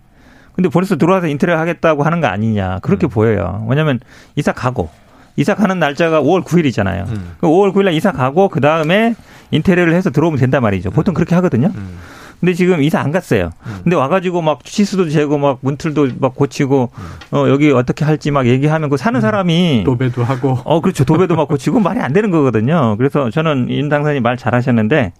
근데 0.54 0.68
벌써 0.68 0.96
들어와서 0.96 1.28
인테리어 1.28 1.58
하겠다고 1.58 2.02
하는 2.02 2.20
거 2.20 2.26
아니냐 2.26 2.80
그렇게 2.80 3.06
음. 3.06 3.10
보여요. 3.10 3.66
왜냐하면 3.68 4.00
이사 4.34 4.52
가고 4.52 4.88
이사 5.36 5.54
가는 5.54 5.78
날짜가 5.78 6.22
5월 6.22 6.44
9일이잖아요. 6.44 7.08
음. 7.08 7.32
5월 7.40 7.72
그 7.72 7.80
9일 7.80 7.84
날 7.84 7.94
이사 7.94 8.12
가고 8.12 8.48
그 8.48 8.60
다음에 8.60 9.14
인테리어를 9.50 9.94
해서 9.94 10.10
들어오면 10.10 10.38
된단 10.38 10.62
말이죠. 10.62 10.90
보통 10.90 11.12
음. 11.12 11.14
그렇게 11.14 11.34
하거든요. 11.36 11.70
음. 11.74 11.98
근데 12.40 12.54
지금 12.54 12.82
이사 12.82 13.00
안 13.00 13.12
갔어요. 13.12 13.50
음. 13.66 13.80
근데 13.84 13.96
와가지고 13.96 14.40
막 14.40 14.64
치수도 14.64 15.10
재고 15.10 15.36
막 15.36 15.58
문틀도 15.60 16.08
막 16.20 16.34
고치고 16.34 16.90
음. 16.92 17.36
어 17.36 17.48
여기 17.50 17.70
어떻게 17.70 18.04
할지 18.04 18.30
막 18.30 18.46
얘기하면 18.46 18.88
그 18.88 18.96
사는 18.96 19.18
음. 19.18 19.20
사람이 19.20 19.82
도배도 19.84 20.24
하고 20.24 20.58
어 20.64 20.80
그렇죠 20.80 21.04
도배도 21.04 21.36
막 21.36 21.48
고치고 21.48 21.80
말이 21.80 22.00
안 22.00 22.12
되는 22.12 22.30
거거든요. 22.30 22.96
그래서 22.96 23.30
저는 23.30 23.68
임 23.68 23.88
당선이 23.90 24.20
말 24.20 24.38
잘하셨는데 24.38 25.12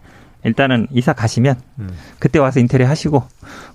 일단은 0.45 0.87
이사 0.91 1.13
가시면 1.13 1.57
음. 1.81 1.91
그때 2.19 2.39
와서 2.39 2.61
인테리어 2.61 2.89
하시고 2.89 3.23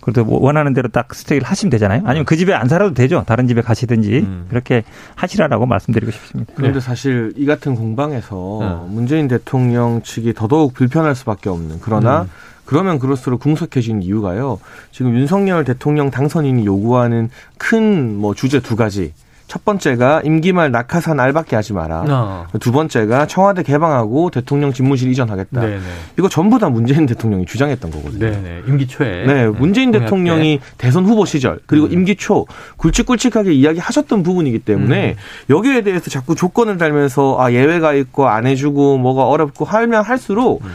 그래도 0.02 0.26
뭐 0.26 0.40
원하는 0.42 0.74
대로 0.74 0.90
딱 0.90 1.14
스테이를 1.14 1.48
하시면 1.48 1.70
되잖아요. 1.70 2.02
아니면 2.06 2.26
그 2.26 2.36
집에 2.36 2.54
안 2.54 2.68
살아도 2.68 2.94
되죠. 2.94 3.24
다른 3.28 3.48
집에 3.48 3.62
가시든지 3.62 4.20
음. 4.20 4.46
그렇게 4.50 4.84
하시라라고 5.16 5.66
말씀드리고 5.66 6.12
싶습니다. 6.12 6.54
그런데 6.56 6.80
네. 6.80 6.86
사실 6.86 7.34
이 7.36 7.46
같은 7.46 7.76
공방에서 7.76 8.36
어. 8.36 8.88
문재인 8.90 9.28
대통령 9.28 10.02
측이 10.02 10.34
더더욱 10.34 10.74
불편할 10.74 11.16
수밖에 11.16 11.50
없는 11.50 11.80
그러나 11.82 12.24
음. 12.24 12.30
그러면 12.66 12.98
그럴수록 12.98 13.42
궁석해진 13.42 14.02
이유가요. 14.02 14.60
지금 14.92 15.14
윤석열 15.16 15.64
대통령 15.64 16.10
당선인이 16.10 16.66
요구하는 16.66 17.30
큰 17.60 18.16
뭐 18.16 18.34
주제 18.34 18.60
두 18.60 18.76
가지. 18.76 19.14
첫 19.48 19.64
번째가 19.64 20.22
임기 20.24 20.54
말 20.54 20.72
낙하산 20.72 21.20
알밖에 21.20 21.56
하지 21.56 21.74
마라. 21.74 22.06
어. 22.08 22.48
두 22.60 22.72
번째가 22.72 23.28
청와대 23.28 23.64
개방하고 23.64 24.32
대통령 24.32 24.74
집무실 24.74 25.12
이전하겠다. 25.12 25.62
네네. 25.62 25.82
이거 26.18 26.30
전부 26.30 26.58
다 26.58 26.70
문재인 26.70 27.06
대통령이 27.06 27.46
주장했던 27.46 27.92
거거든요. 27.92 28.32
네네. 28.32 28.64
임기 28.68 28.88
초에. 28.88 29.26
네, 29.26 29.48
문재인 29.48 29.92
네. 29.92 30.00
대통령이 30.00 30.60
대선 30.78 31.06
후보 31.06 31.26
시절 31.26 31.60
그리고 31.68 31.86
음. 31.88 31.94
임기 31.94 32.16
초 32.16 32.46
굵직굵직하게 32.78 33.54
이야기하셨던 33.54 34.24
부분이기 34.24 34.60
때문에 34.60 35.12
음. 35.12 35.54
여기에 35.54 35.82
대해서 35.82 36.10
자꾸 36.10 36.36
조건을 36.36 36.78
달면서 36.78 37.38
아 37.40 37.52
예외가 37.52 37.94
있고 37.94 38.28
안 38.28 38.48
해주고 38.48 38.98
뭐가 38.98 39.28
어렵고 39.28 39.66
하면 39.66 40.04
할수록 40.04 40.64
음. 40.64 40.72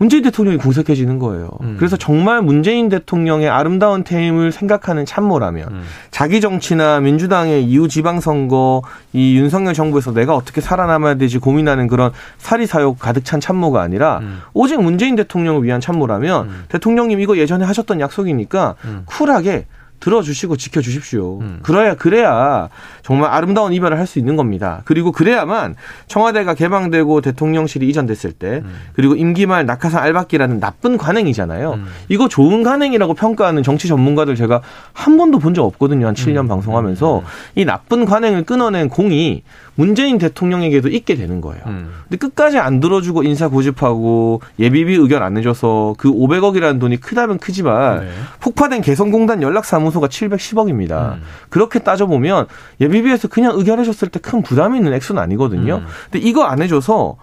문재인 0.00 0.22
대통령이 0.22 0.56
궁색해지는 0.56 1.18
거예요. 1.18 1.50
음. 1.60 1.76
그래서 1.78 1.98
정말 1.98 2.40
문재인 2.40 2.88
대통령의 2.88 3.50
아름다운 3.50 4.02
퇴임을 4.02 4.50
생각하는 4.50 5.04
참모라면 5.04 5.68
음. 5.68 5.82
자기 6.10 6.40
정치나 6.40 7.00
민주당의 7.00 7.66
이후 7.66 7.86
지방선거 7.86 8.80
이 9.12 9.36
윤석열 9.36 9.74
정부에서 9.74 10.14
내가 10.14 10.34
어떻게 10.34 10.62
살아남아야 10.62 11.16
되지 11.16 11.36
고민하는 11.36 11.86
그런 11.86 12.12
사리사욕 12.38 12.98
가득 12.98 13.26
찬 13.26 13.40
참모가 13.40 13.82
아니라 13.82 14.20
음. 14.22 14.40
오직 14.54 14.80
문재인 14.80 15.16
대통령을 15.16 15.64
위한 15.64 15.82
참모라면 15.82 16.46
음. 16.46 16.64
대통령님 16.68 17.20
이거 17.20 17.36
예전에 17.36 17.66
하셨던 17.66 18.00
약속이니까 18.00 18.76
음. 18.86 19.02
쿨하게 19.04 19.66
들어주시고 20.00 20.56
지켜주십시오. 20.56 21.38
음. 21.40 21.58
그래야 21.62 21.94
그래야 21.94 22.68
정말 23.02 23.30
아름다운 23.30 23.72
이별을 23.72 23.98
할 23.98 24.06
수 24.10 24.18
있는 24.18 24.34
겁니다. 24.34 24.82
그리고 24.86 25.12
그래야만 25.12 25.76
청와대가 26.08 26.54
개방되고 26.54 27.20
대통령실이 27.20 27.88
이전됐을 27.88 28.32
때 28.32 28.62
음. 28.64 28.74
그리고 28.94 29.14
임기 29.14 29.46
말 29.46 29.66
낙하산 29.66 30.02
알박기라는 30.02 30.58
나쁜 30.58 30.96
관행이잖아요. 30.96 31.74
음. 31.74 31.86
이거 32.08 32.28
좋은 32.28 32.62
관행이라고 32.64 33.14
평가하는 33.14 33.62
정치 33.62 33.86
전문가들 33.86 34.34
제가 34.34 34.62
한 34.92 35.16
번도 35.16 35.38
본 35.38 35.54
적 35.54 35.64
없거든요. 35.64 36.06
한 36.08 36.14
7년 36.14 36.40
음. 36.40 36.48
방송하면서 36.48 37.18
음. 37.18 37.24
이 37.54 37.64
나쁜 37.64 38.04
관행을 38.04 38.42
끊어낸 38.44 38.88
공이 38.88 39.42
문재인 39.80 40.18
대통령에게도 40.18 40.90
있게 40.90 41.14
되는 41.14 41.40
거예요. 41.40 41.62
음. 41.66 41.90
근데 42.02 42.18
끝까지 42.18 42.58
안 42.58 42.80
들어주고 42.80 43.22
인사 43.22 43.48
고집하고 43.48 44.42
예비비 44.58 44.94
의견 44.94 45.22
안 45.22 45.32
내줘서 45.32 45.94
그 45.96 46.12
500억이라는 46.12 46.78
돈이 46.78 46.98
크다면 47.00 47.38
크지만 47.38 48.00
네. 48.00 48.10
폭파된 48.40 48.82
개성공단 48.82 49.40
연락사무소가 49.40 50.08
710억입니다. 50.08 51.14
음. 51.14 51.22
그렇게 51.48 51.78
따져보면 51.78 52.46
예비비에서 52.80 53.28
그냥 53.28 53.52
의결해줬을 53.56 54.08
때 54.08 54.20
큰 54.20 54.42
부담이 54.42 54.76
있는 54.76 54.92
액수는 54.92 55.20
아니거든요. 55.22 55.76
음. 55.76 55.86
근데 56.10 56.18
이거 56.28 56.44
안 56.44 56.60
해줘서 56.60 57.16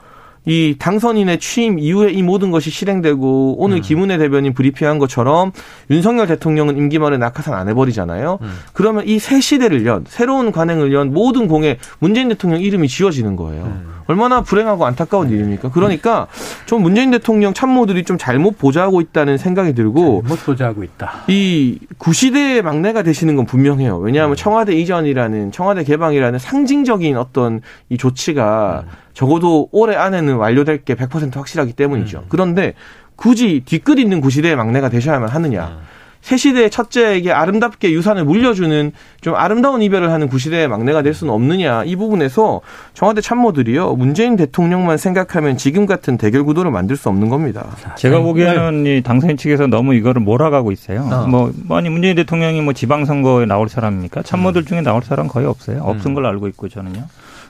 이 0.47 0.75
당선인의 0.79 1.39
취임 1.39 1.77
이후에 1.77 2.09
이 2.11 2.23
모든 2.23 2.49
것이 2.49 2.71
실행되고 2.71 3.57
오늘 3.59 3.77
음. 3.77 3.81
김은혜 3.81 4.17
대변인 4.17 4.53
브리핑한 4.53 4.97
것처럼 4.97 5.51
윤석열 5.91 6.25
대통령은 6.25 6.77
임기 6.77 6.97
말에 6.97 7.17
낙하산 7.17 7.53
안 7.53 7.69
해버리잖아요. 7.69 8.39
음. 8.41 8.59
그러면 8.73 9.03
이 9.05 9.19
새 9.27 9.41
시대를 9.41 9.85
연 9.85 10.05
새로운 10.07 10.53
관행을 10.53 10.93
연 10.93 11.13
모든 11.13 11.49
공에 11.49 11.79
문재인 11.99 12.29
대통령 12.29 12.61
이름이 12.61 12.87
지워지는 12.87 13.35
거예요. 13.35 13.63
음. 13.65 13.93
얼마나 14.07 14.39
불행하고 14.39 14.85
안타까운 14.85 15.29
일입니까? 15.29 15.69
그러니까 15.71 16.27
좀 16.65 16.81
문재인 16.81 17.11
대통령 17.11 17.53
참모들이 17.53 18.05
좀 18.05 18.17
잘못 18.17 18.57
보좌하고 18.57 19.01
있다는 19.01 19.37
생각이 19.37 19.73
들고 19.73 20.23
잘못 20.25 20.45
보좌하고 20.45 20.83
있다. 20.85 21.11
이 21.27 21.77
구시대의 21.97 22.61
막내가 22.61 23.03
되시는 23.03 23.35
건 23.35 23.45
분명해요. 23.45 23.97
왜냐하면 23.97 24.33
음. 24.33 24.35
청와대 24.37 24.73
이전이라는 24.75 25.51
청와대 25.51 25.83
개방이라는 25.83 26.39
상징적인 26.39 27.17
어떤 27.17 27.59
이 27.89 27.97
조치가 27.97 28.85
음. 28.85 28.91
적어도 29.17 29.67
올해 29.71 29.95
안에는 29.95 30.35
완료될 30.35 30.83
게 30.83 30.93
100% 30.93 31.33
확실하기 31.33 31.73
때문이죠. 31.73 32.19
음. 32.19 32.23
그런데 32.29 32.75
굳이 33.15 33.63
뒤끝 33.65 33.97
있는 33.97 34.21
구시대의 34.21 34.55
막내가 34.55 34.89
되셔야만 34.89 35.27
하느냐. 35.27 35.79
음. 35.79 35.87
새 36.21 36.37
시대의 36.37 36.69
첫째에게 36.69 37.31
아름답게 37.31 37.93
유산을 37.93 38.25
물려주는 38.25 38.91
좀 39.21 39.33
아름다운 39.33 39.81
이별을 39.81 40.11
하는 40.11 40.27
구시대의 40.27 40.67
막내가 40.67 41.01
될 41.01 41.15
수는 41.15 41.33
없느냐 41.33 41.83
이 41.85 41.95
부분에서 41.95 42.61
청와대 42.93 43.21
참모들이요 43.21 43.95
문재인 43.95 44.35
대통령만 44.35 44.97
생각하면 44.97 45.57
지금 45.57 45.87
같은 45.87 46.17
대결 46.17 46.43
구도를 46.43 46.69
만들 46.69 46.95
수 46.95 47.09
없는 47.09 47.29
겁니다. 47.29 47.65
제가 47.95 48.19
보기에는 48.19 48.85
이 48.85 49.01
당선인 49.01 49.37
측에서 49.37 49.65
너무 49.65 49.95
이거를 49.95 50.21
몰아가고 50.21 50.71
있어요. 50.71 51.09
어. 51.11 51.25
뭐 51.25 51.51
아니 51.71 51.89
문재인 51.89 52.15
대통령이 52.15 52.61
뭐 52.61 52.73
지방선거에 52.73 53.47
나올 53.47 53.67
사람입니까? 53.67 54.21
참모들 54.21 54.61
음. 54.61 54.65
중에 54.65 54.81
나올 54.81 55.01
사람 55.01 55.27
거의 55.27 55.47
없어요. 55.47 55.81
없은 55.81 56.11
음. 56.11 56.13
걸로 56.13 56.27
알고 56.27 56.47
있고 56.49 56.69
저는요. 56.69 57.05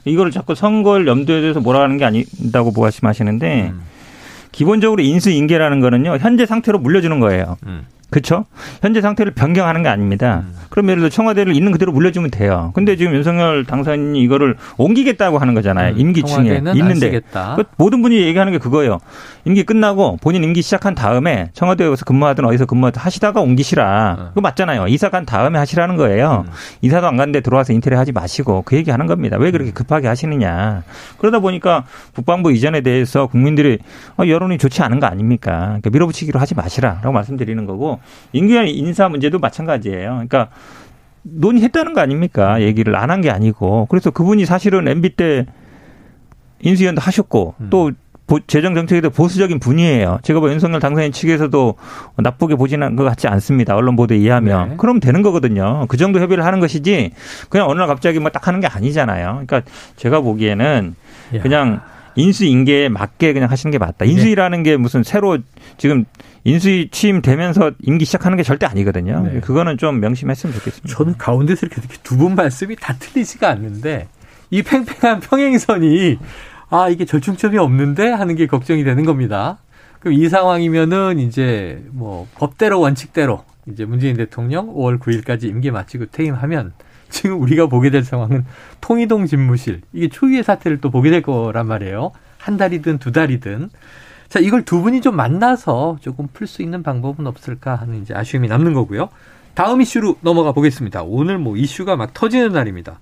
이거를 0.07 0.31
자꾸 0.31 0.55
선거를 0.55 1.07
염두에 1.07 1.41
둬서 1.41 1.59
몰아가는 1.59 1.97
게 1.97 2.05
아니다고 2.05 2.71
말씀하시는데. 2.79 3.69
음. 3.73 3.81
기본적으로 4.51 5.03
인수인계라는 5.03 5.81
거는요 5.81 6.17
현재 6.17 6.47
상태로 6.47 6.79
물려주는 6.79 7.19
거예요. 7.19 7.57
음. 7.67 7.85
그렇죠. 8.09 8.45
현재 8.81 9.01
상태를 9.01 9.33
변경하는 9.33 9.83
게 9.83 9.89
아닙니다. 9.89 10.43
음. 10.47 10.55
그럼 10.69 10.89
예를 10.89 11.01
들어 11.01 11.09
청와대를 11.09 11.55
있는 11.55 11.71
그대로 11.71 11.91
물려주면 11.91 12.31
돼요. 12.31 12.71
근데 12.73 12.95
지금 12.95 13.13
윤석열 13.13 13.65
당선인이 13.65 14.21
이거를 14.21 14.55
옮기겠다고 14.77 15.39
하는 15.39 15.53
거잖아요. 15.53 15.93
음. 15.93 15.99
임기층에 15.99 16.61
있는데 16.75 17.19
그 17.19 17.63
모든 17.77 18.01
분이 18.01 18.17
얘기하는 18.17 18.53
게 18.53 18.59
그거예요. 18.59 18.99
임기 19.43 19.63
끝나고 19.63 20.17
본인 20.21 20.43
임기 20.43 20.61
시작한 20.61 20.95
다음에 20.95 21.49
청와대에 21.53 21.95
서 21.95 22.05
근무하든 22.05 22.45
어디서 22.45 22.65
근무하든 22.65 23.01
하시다가 23.01 23.41
옮기시라. 23.41 24.17
음. 24.19 24.25
그거 24.29 24.41
맞잖아요. 24.41 24.87
이사 24.87 25.09
간 25.09 25.25
다음에 25.25 25.57
하시라는 25.59 25.97
거예요. 25.97 26.45
음. 26.47 26.51
이사도 26.81 27.07
안 27.07 27.17
갔는데 27.17 27.41
들어와서 27.41 27.73
인테리어 27.73 27.99
하지 27.99 28.11
마시고 28.13 28.63
그 28.65 28.75
얘기 28.77 28.91
하는 28.91 29.07
겁니다. 29.07 29.37
왜 29.37 29.51
그렇게 29.51 29.71
음. 29.71 29.73
급하게 29.73 30.07
하시느냐. 30.07 30.83
그러다 31.17 31.39
보니까 31.39 31.85
국방부 32.15 32.51
이전에 32.51 32.81
대해서 32.81 33.27
국민들이 33.27 33.79
어, 34.17 34.27
여론이 34.27 34.57
좋지 34.57 34.81
않은 34.83 34.99
거 34.99 35.07
아닙니까? 35.07 35.57
그러니까 35.67 35.89
밀어붙이기로 35.89 36.39
하지 36.39 36.55
마시라라고 36.55 37.11
말씀드리는 37.11 37.65
거고 37.65 37.96
임기현 38.33 38.67
인사 38.67 39.09
문제도 39.09 39.37
마찬가지예요. 39.39 40.11
그러니까 40.11 40.49
논의했다는 41.23 41.93
거 41.93 42.01
아닙니까? 42.01 42.61
얘기를 42.61 42.95
안 42.95 43.09
한 43.09 43.21
게 43.21 43.29
아니고. 43.29 43.87
그래서 43.89 44.11
그분이 44.11 44.45
사실은 44.45 44.87
MB 44.87 45.09
때 45.15 45.45
인수위원도 46.61 47.01
하셨고 47.01 47.55
음. 47.61 47.67
또 47.69 47.91
재정 48.47 48.75
정책에도 48.75 49.09
보수적인 49.09 49.59
분이에요. 49.59 50.19
제가 50.21 50.41
뭐 50.41 50.51
윤석열 50.51 50.81
당선인 50.81 51.13
측에서도 51.13 51.75
나쁘게 52.17 52.55
보지는 52.55 52.97
것 52.97 53.05
같지 53.05 53.27
않습니다. 53.29 53.73
언론 53.75 53.95
보도에 53.95 54.17
의하면. 54.17 54.69
네. 54.71 54.75
그럼 54.77 54.99
되는 54.99 55.21
거거든요. 55.21 55.85
그 55.87 55.95
정도 55.95 56.19
협의를 56.19 56.43
하는 56.45 56.59
것이지 56.59 57.11
그냥 57.49 57.69
어느 57.69 57.79
날 57.79 57.87
갑자기 57.87 58.19
뭐 58.19 58.29
딱 58.29 58.47
하는 58.47 58.59
게 58.59 58.67
아니잖아요. 58.67 59.43
그러니까 59.47 59.61
제가 59.95 60.19
보기에는 60.19 60.95
그냥 61.41 61.79
인수 62.15 62.43
인계에 62.45 62.89
맞게 62.89 63.31
그냥 63.31 63.49
하시는 63.49 63.71
게 63.71 63.77
맞다. 63.77 64.03
인수위라는 64.03 64.63
게 64.63 64.75
무슨 64.75 65.03
새로 65.03 65.37
지금 65.77 66.03
인수위 66.43 66.89
취임되면서 66.91 67.71
임기 67.81 68.05
시작하는 68.05 68.37
게 68.37 68.43
절대 68.43 68.65
아니거든요. 68.65 69.21
네. 69.23 69.39
그거는 69.41 69.77
좀 69.77 69.99
명심했으면 69.99 70.55
좋겠습니다. 70.55 70.95
저는 70.95 71.17
가운데서 71.17 71.65
이렇게 71.67 71.81
두 72.03 72.17
분 72.17 72.35
말씀이 72.35 72.75
다 72.75 72.93
틀리지가 72.97 73.49
않는데 73.49 74.07
이 74.49 74.63
팽팽한 74.63 75.19
평행선이 75.19 76.17
아 76.69 76.89
이게 76.89 77.05
절충점이 77.05 77.57
없는데 77.57 78.09
하는 78.09 78.35
게 78.35 78.47
걱정이 78.47 78.83
되는 78.83 79.05
겁니다. 79.05 79.57
그럼 79.99 80.13
이 80.13 80.29
상황이면은 80.29 81.19
이제 81.19 81.83
뭐 81.91 82.27
법대로 82.35 82.79
원칙대로 82.79 83.43
이제 83.69 83.83
문재인 83.85 84.15
대통령 84.15 84.73
5월 84.73 84.99
9일까지 84.99 85.43
임기 85.45 85.71
마치고 85.71 86.07
퇴임하면 86.07 86.73
지금 87.09 87.41
우리가 87.41 87.67
보게 87.67 87.89
될 87.89 88.03
상황은 88.03 88.45
통이동 88.81 89.25
집무실 89.25 89.81
이게 89.93 90.07
초유의 90.09 90.43
사태를 90.43 90.79
또 90.81 90.91
보게 90.91 91.09
될 91.09 91.21
거란 91.21 91.67
말이에요. 91.67 92.11
한 92.37 92.57
달이든 92.57 92.99
두 92.99 93.11
달이든 93.11 93.69
자, 94.29 94.39
이걸 94.39 94.63
두 94.63 94.81
분이 94.81 95.01
좀 95.01 95.15
만나서 95.15 95.97
조금 96.01 96.27
풀 96.33 96.47
수 96.47 96.61
있는 96.61 96.83
방법은 96.83 97.27
없을까 97.27 97.75
하는 97.75 98.01
이제 98.01 98.13
아쉬움이 98.13 98.47
남는 98.47 98.73
거고요. 98.73 99.09
다음 99.53 99.81
이슈로 99.81 100.17
넘어가 100.21 100.51
보겠습니다. 100.51 101.03
오늘 101.03 101.37
뭐 101.37 101.57
이슈가 101.57 101.95
막 101.95 102.13
터지는 102.13 102.51
날입니다. 102.51 102.99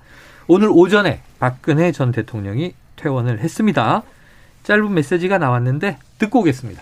오늘 0.48 0.70
오전에 0.72 1.22
박근혜 1.39 1.91
전 1.91 2.12
대통령이 2.12 2.74
퇴원을 2.96 3.39
했습니다. 3.39 4.03
짧은 4.63 4.94
메시지가 4.94 5.38
나왔는데 5.38 5.98
듣고 6.20 6.39
오겠습니다. 6.39 6.82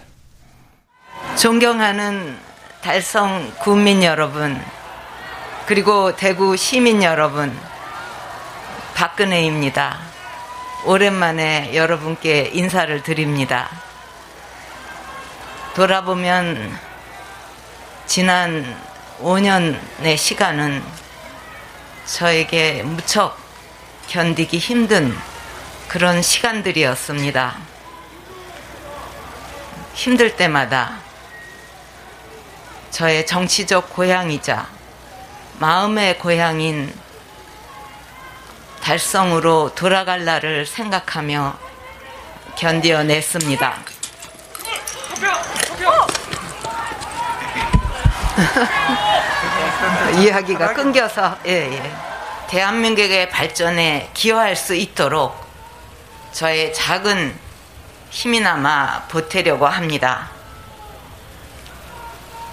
존경하는 1.38 2.35
달성 2.81 3.51
국민 3.62 4.03
여러분, 4.03 4.57
그리고 5.65 6.15
대구 6.15 6.55
시민 6.57 7.01
여러분, 7.01 7.51
박근혜입니다. 8.95 9.97
오랜만에 10.85 11.75
여러분께 11.75 12.51
인사를 12.53 13.01
드립니다. 13.03 13.69
돌아보면 15.75 16.79
지난 18.05 18.79
5년의 19.19 20.17
시간은 20.17 20.83
저에게 22.05 22.83
무척 22.83 23.35
견디기 24.07 24.59
힘든 24.59 25.17
그런 25.87 26.21
시간들이었습니다. 26.21 27.57
힘들 29.95 30.35
때마다 30.35 30.99
저의 32.91 33.25
정치적 33.25 33.89
고향이자 33.93 34.67
마음의 35.57 36.19
고향인 36.19 36.93
달성으로 38.83 39.73
돌아갈 39.73 40.23
날을 40.23 40.67
생각하며 40.67 41.57
견디어냈습니다. 42.57 43.92
이야기가 50.19 50.74
끊겨서 50.74 51.38
예, 51.46 51.74
예. 51.74 51.96
대한민국의 52.48 53.30
발전에 53.30 54.12
기여할 54.13 54.56
수 54.56 54.76
있도록 54.76 55.36
저의 56.32 56.74
작은 56.74 57.38
힘이나마 58.10 59.02
보태려고 59.08 59.65
합니다. 59.65 60.30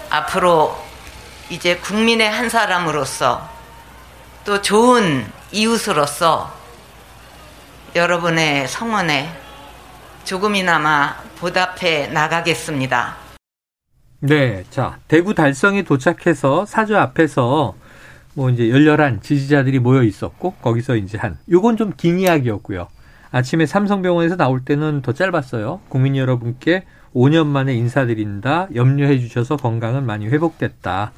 앞으로 0.09 0.83
이제 1.49 1.77
국민의 1.77 2.29
한 2.29 2.49
사람으로서 2.49 3.49
또 4.43 4.61
좋은 4.61 5.31
이웃으로서 5.51 6.53
여러분의 7.93 8.67
성원에 8.67 9.31
조금이나마 10.23 11.15
보답해 11.39 12.07
나가겠습니다. 12.07 13.20
네. 14.21 14.63
자, 14.69 14.99
대구 15.07 15.33
달성에 15.33 15.83
도착해서 15.83 16.65
사저 16.65 16.97
앞에서 16.97 17.75
뭐 18.33 18.49
이제 18.49 18.69
열렬한 18.69 19.21
지지자들이 19.21 19.79
모여 19.79 20.03
있었고 20.03 20.53
거기서 20.61 20.95
이제 20.95 21.17
한 21.17 21.37
요건 21.49 21.75
좀 21.75 21.93
긴 21.97 22.19
이야기였고요. 22.19 22.87
아침에 23.31 23.65
삼성병원에서 23.65 24.35
나올 24.37 24.63
때는 24.63 25.01
더 25.01 25.13
짧았어요. 25.13 25.81
국민 25.89 26.15
여러분께 26.15 26.83
5년 27.15 27.47
만에 27.47 27.73
인사드린다. 27.73 28.69
염려해 28.75 29.19
주셔서 29.19 29.57
건강은 29.57 30.05
많이 30.05 30.27
회복됐다. 30.27 31.11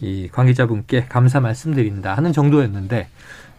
이 0.00 0.28
관계자분께 0.30 1.06
감사 1.08 1.40
말씀드린다 1.40 2.14
하는 2.14 2.32
정도였는데 2.32 3.08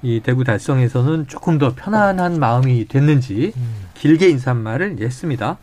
이 0.04 0.22
대구 0.24 0.44
달성에서는 0.44 1.28
조금 1.28 1.58
더 1.58 1.74
편안한 1.76 2.40
마음이 2.40 2.88
됐는지 2.88 3.54
길게 3.96 4.30
인사말을 4.30 4.98
했습니다. 5.02 5.58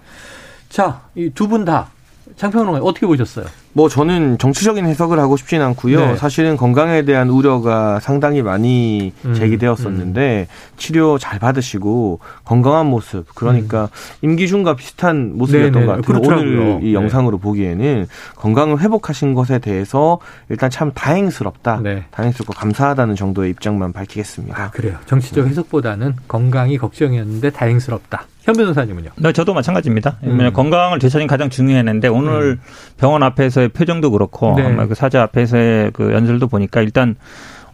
자, 0.69 1.09
이 1.15 1.31
두 1.31 1.49
분 1.49 1.65
다 1.65 1.91
장평론 2.37 2.81
어떻게 2.83 3.07
보셨어요? 3.07 3.47
뭐 3.75 3.89
저는 3.89 4.37
정치적인 4.39 4.85
해석을 4.85 5.19
하고 5.19 5.37
싶진 5.37 5.63
않고요. 5.63 5.99
네. 5.99 6.17
사실은 6.17 6.57
건강에 6.57 7.03
대한 7.05 7.31
우려가 7.31 8.01
상당히 8.01 8.43
많이 8.43 9.13
음, 9.25 9.35
제기되었었는데 9.35 10.47
음. 10.49 10.73
치료 10.77 11.17
잘 11.19 11.39
받으시고 11.39 12.21
건강한 12.45 12.87
모습 12.87 13.35
그러니까 13.35 13.85
음. 13.85 14.29
임기준과 14.29 14.77
비슷한 14.77 15.37
모습이었던 15.37 15.73
네네. 15.73 15.87
것 15.87 15.93
같아요. 15.93 16.03
그렇더라고요. 16.03 16.61
오늘 16.61 16.83
이 16.83 16.87
네. 16.89 16.93
영상으로 16.93 17.39
보기에는 17.39 18.07
건강을 18.37 18.81
회복하신 18.81 19.33
것에 19.35 19.59
대해서 19.59 20.19
일단 20.51 20.69
참 20.69 20.93
다행스럽다. 20.93 21.81
네. 21.83 22.05
다행스럽고 22.11 22.53
감사하다는 22.53 23.17
정도의 23.17 23.51
입장만 23.51 23.93
밝히겠습니다. 23.93 24.63
아, 24.63 24.71
그래요. 24.71 24.99
정치적 25.07 25.47
해석보다는 25.47 26.17
건강이 26.29 26.77
걱정이었는데 26.77 27.51
다행스럽다. 27.51 28.27
현 28.43 28.57
변호사님은요? 28.57 29.11
네, 29.17 29.33
저도 29.33 29.55
마찬가지입니다. 29.55 30.19
음. 30.25 30.53
건강을 30.53 30.99
되찾는 30.99 31.29
가장 31.29 31.49
중요했는데 31.49 32.09
오늘 32.09 32.53
음. 32.53 32.61
병원 32.99 33.23
앞에서 33.23 33.62
의 33.63 33.69
표정도 33.69 34.11
그렇고 34.11 34.55
네. 34.57 34.65
아마 34.65 34.87
그 34.87 34.95
사자 34.95 35.23
앞에서의 35.23 35.91
그 35.93 36.13
연설도 36.13 36.49
보니까 36.49 36.83
일단 36.83 37.17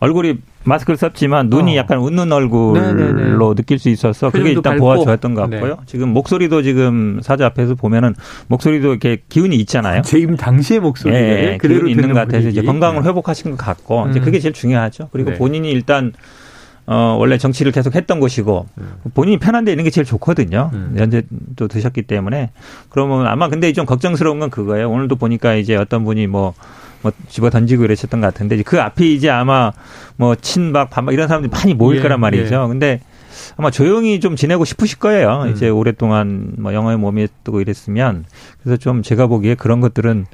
얼굴이 0.01 0.39
마스크를 0.65 0.97
썼지만 0.97 1.49
눈이 1.49 1.75
어. 1.75 1.77
약간 1.77 1.99
웃는 1.99 2.31
얼굴로 2.31 2.75
네네네. 2.75 3.55
느낄 3.57 3.79
수 3.79 3.89
있어서 3.89 4.31
그게 4.31 4.51
일단 4.51 4.77
보아 4.77 4.99
좋았던 4.99 5.35
것 5.35 5.51
같고요. 5.51 5.75
네. 5.75 5.81
지금 5.87 6.11
목소리도 6.11 6.63
지금 6.63 7.21
사자 7.23 7.47
앞에서 7.47 7.75
보면은 7.75 8.15
목소리도 8.49 8.91
이렇게 8.91 9.19
기운이 9.29 9.57
있잖아요. 9.57 10.03
재임 10.07 10.37
당시의 10.37 10.81
목소리 10.81 11.13
네, 11.13 11.59
기운이 11.61 11.91
있는 11.91 12.09
것 12.09 12.15
같아서 12.15 12.39
분위기. 12.39 12.51
이제 12.51 12.63
건강을 12.63 13.03
네. 13.03 13.09
회복하신 13.09 13.53
것 13.53 13.57
같고 13.57 14.05
음. 14.05 14.11
이제 14.11 14.21
그게 14.21 14.39
제일 14.39 14.53
중요하죠. 14.53 15.09
그리고 15.13 15.31
네. 15.31 15.39
본인이 15.39 15.71
일단 15.71 16.13
어, 16.91 17.17
원래 17.19 17.37
정치를 17.37 17.71
계속 17.71 17.95
했던 17.95 18.19
곳이고 18.19 18.67
음. 18.79 18.95
본인이 19.13 19.39
편한 19.39 19.67
데 19.67 19.73
있는 19.73 19.85
게 19.85 19.91
제일 19.91 20.07
좋거든요. 20.07 20.71
음. 20.73 20.95
연재도 20.97 21.69
드셨기 21.69 22.03
때문에 22.03 22.51
그러면 22.89 23.27
아마 23.27 23.51
근데 23.51 23.71
좀 23.75 23.85
걱정스러운 23.85 24.39
건 24.39 24.49
그거예요. 24.49 24.91
오늘도 24.91 25.17
보니까 25.17 25.55
이제 25.55 25.77
어떤 25.77 26.07
분이 26.07 26.27
뭐, 26.29 26.55
뭐 27.03 27.13
집어 27.29 27.51
던지고 27.51 27.85
이러셨던 27.85 28.23
것 28.23 28.29
같은데 28.29 28.63
그 28.63 28.81
앞이 28.81 29.15
이제 29.15 29.29
아마 29.29 29.71
뭐 30.17 30.35
친박 30.35 30.89
반박 30.89 31.13
이런 31.13 31.29
사람들이 31.29 31.51
많이 31.51 31.75
모일 31.75 31.99
예, 31.99 32.03
거란 32.03 32.21
말이죠. 32.21 32.55
예. 32.55 32.69
근데 32.69 33.01
아마 33.59 33.71
조용히 33.71 34.19
좀 34.19 34.35
지내고 34.35 34.65
싶으실 34.65 34.99
거예요. 34.99 35.43
음. 35.45 35.53
이제 35.53 35.69
오랫동안 35.69 36.55
뭐 36.57 36.73
영화에 36.73 36.97
몸에 36.97 37.29
뜨고 37.45 37.61
이랬으면 37.61 38.25
그래서 38.63 38.79
좀 38.79 39.03
제가 39.03 39.27
보기에 39.27 39.57
그런 39.57 39.83
것들은 39.83 40.25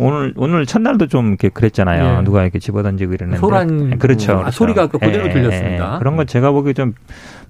오늘 0.00 0.32
오늘 0.36 0.64
첫날도 0.64 1.08
좀 1.08 1.28
이렇게 1.28 1.48
그랬잖아요. 1.48 2.18
예. 2.18 2.24
누가 2.24 2.42
이렇게 2.42 2.58
집어던지고 2.58 3.14
이러는데 3.14 3.40
소란 3.40 3.90
네, 3.90 3.96
그렇죠, 3.96 4.32
아, 4.32 4.36
그렇죠. 4.38 4.50
소리가 4.52 4.86
그 4.86 4.98
그대로 4.98 5.26
예, 5.26 5.32
들렸습니다. 5.32 5.94
예, 5.94 5.98
그런 5.98 6.16
건 6.16 6.26
제가 6.26 6.52
보기에 6.52 6.72
좀 6.72 6.94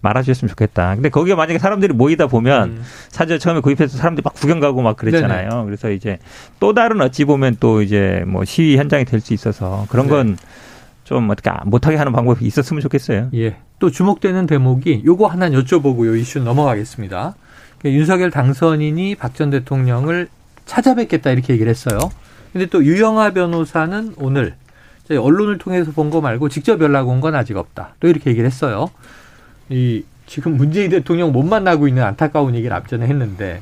말아주셨으면 0.00 0.48
좋겠다. 0.48 0.94
근데 0.94 1.10
거기에 1.10 1.34
만약에 1.34 1.58
사람들이 1.58 1.92
모이다 1.92 2.26
보면 2.26 2.68
음. 2.70 2.82
사실 3.10 3.38
처음에 3.38 3.60
구입해서 3.60 3.98
사람들이 3.98 4.22
막 4.24 4.32
구경 4.34 4.60
가고 4.60 4.80
막 4.80 4.96
그랬잖아요. 4.96 5.48
네네. 5.50 5.64
그래서 5.66 5.90
이제 5.90 6.18
또 6.58 6.72
다른 6.72 7.00
어찌 7.02 7.24
보면 7.26 7.56
또 7.60 7.82
이제 7.82 8.22
뭐 8.26 8.44
시위 8.44 8.76
현장이 8.78 9.04
될 9.04 9.20
수 9.20 9.34
있어서 9.34 9.84
그런 9.90 10.06
네. 10.06 10.36
건좀 11.04 11.28
어떻게 11.30 11.50
못하게 11.66 11.96
하는 11.96 12.12
방법이 12.12 12.46
있었으면 12.46 12.80
좋겠어요. 12.80 13.28
예. 13.34 13.56
또 13.78 13.90
주목되는 13.90 14.46
대목이 14.46 15.02
요거 15.04 15.26
하나 15.26 15.50
여쭤보고 15.50 16.06
요 16.06 16.16
이슈 16.16 16.38
넘어가겠습니다. 16.40 17.34
윤석열 17.84 18.30
당선인이 18.30 19.16
박 19.16 19.34
전 19.34 19.50
대통령을 19.50 20.28
찾아뵙겠다 20.64 21.30
이렇게 21.30 21.52
얘기를 21.52 21.68
했어요. 21.70 21.98
근데 22.52 22.66
또 22.66 22.84
유영아 22.84 23.30
변호사는 23.32 24.14
오늘 24.18 24.54
언론을 25.10 25.58
통해서 25.58 25.90
본 25.92 26.10
거 26.10 26.20
말고 26.20 26.48
직접 26.48 26.80
연락 26.82 27.08
온 27.08 27.20
건 27.20 27.34
아직 27.34 27.56
없다. 27.56 27.94
또 28.00 28.08
이렇게 28.08 28.30
얘기를 28.30 28.46
했어요. 28.46 28.88
이 29.70 30.04
지금 30.26 30.56
문재인 30.56 30.90
대통령 30.90 31.32
못 31.32 31.42
만나고 31.42 31.88
있는 31.88 32.02
안타까운 32.02 32.54
얘기를 32.54 32.74
앞전에 32.76 33.06
했는데 33.06 33.60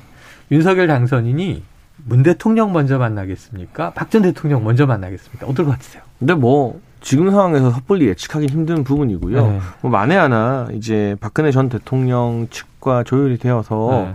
윤석열 0.50 0.86
당선인이 0.88 1.62
문 2.04 2.22
대통령 2.22 2.72
먼저 2.72 2.98
만나겠습니까? 2.98 3.90
박 3.90 4.10
전 4.10 4.22
대통령 4.22 4.62
먼저 4.64 4.86
만나겠습니까? 4.86 5.46
어떨 5.46 5.64
것 5.66 5.72
같으세요? 5.72 6.02
근데 6.18 6.34
뭐 6.34 6.80
지금 7.00 7.30
상황에서 7.30 7.70
섣불리 7.70 8.08
예측하기 8.08 8.46
힘든 8.46 8.82
부분이고요. 8.84 9.46
네. 9.46 9.60
뭐 9.82 9.90
만에 9.90 10.16
하나 10.16 10.66
이제 10.74 11.16
박근혜 11.20 11.52
전 11.52 11.68
대통령 11.68 12.48
측과 12.50 13.04
조율이 13.04 13.38
되어서 13.38 14.06
네. 14.08 14.14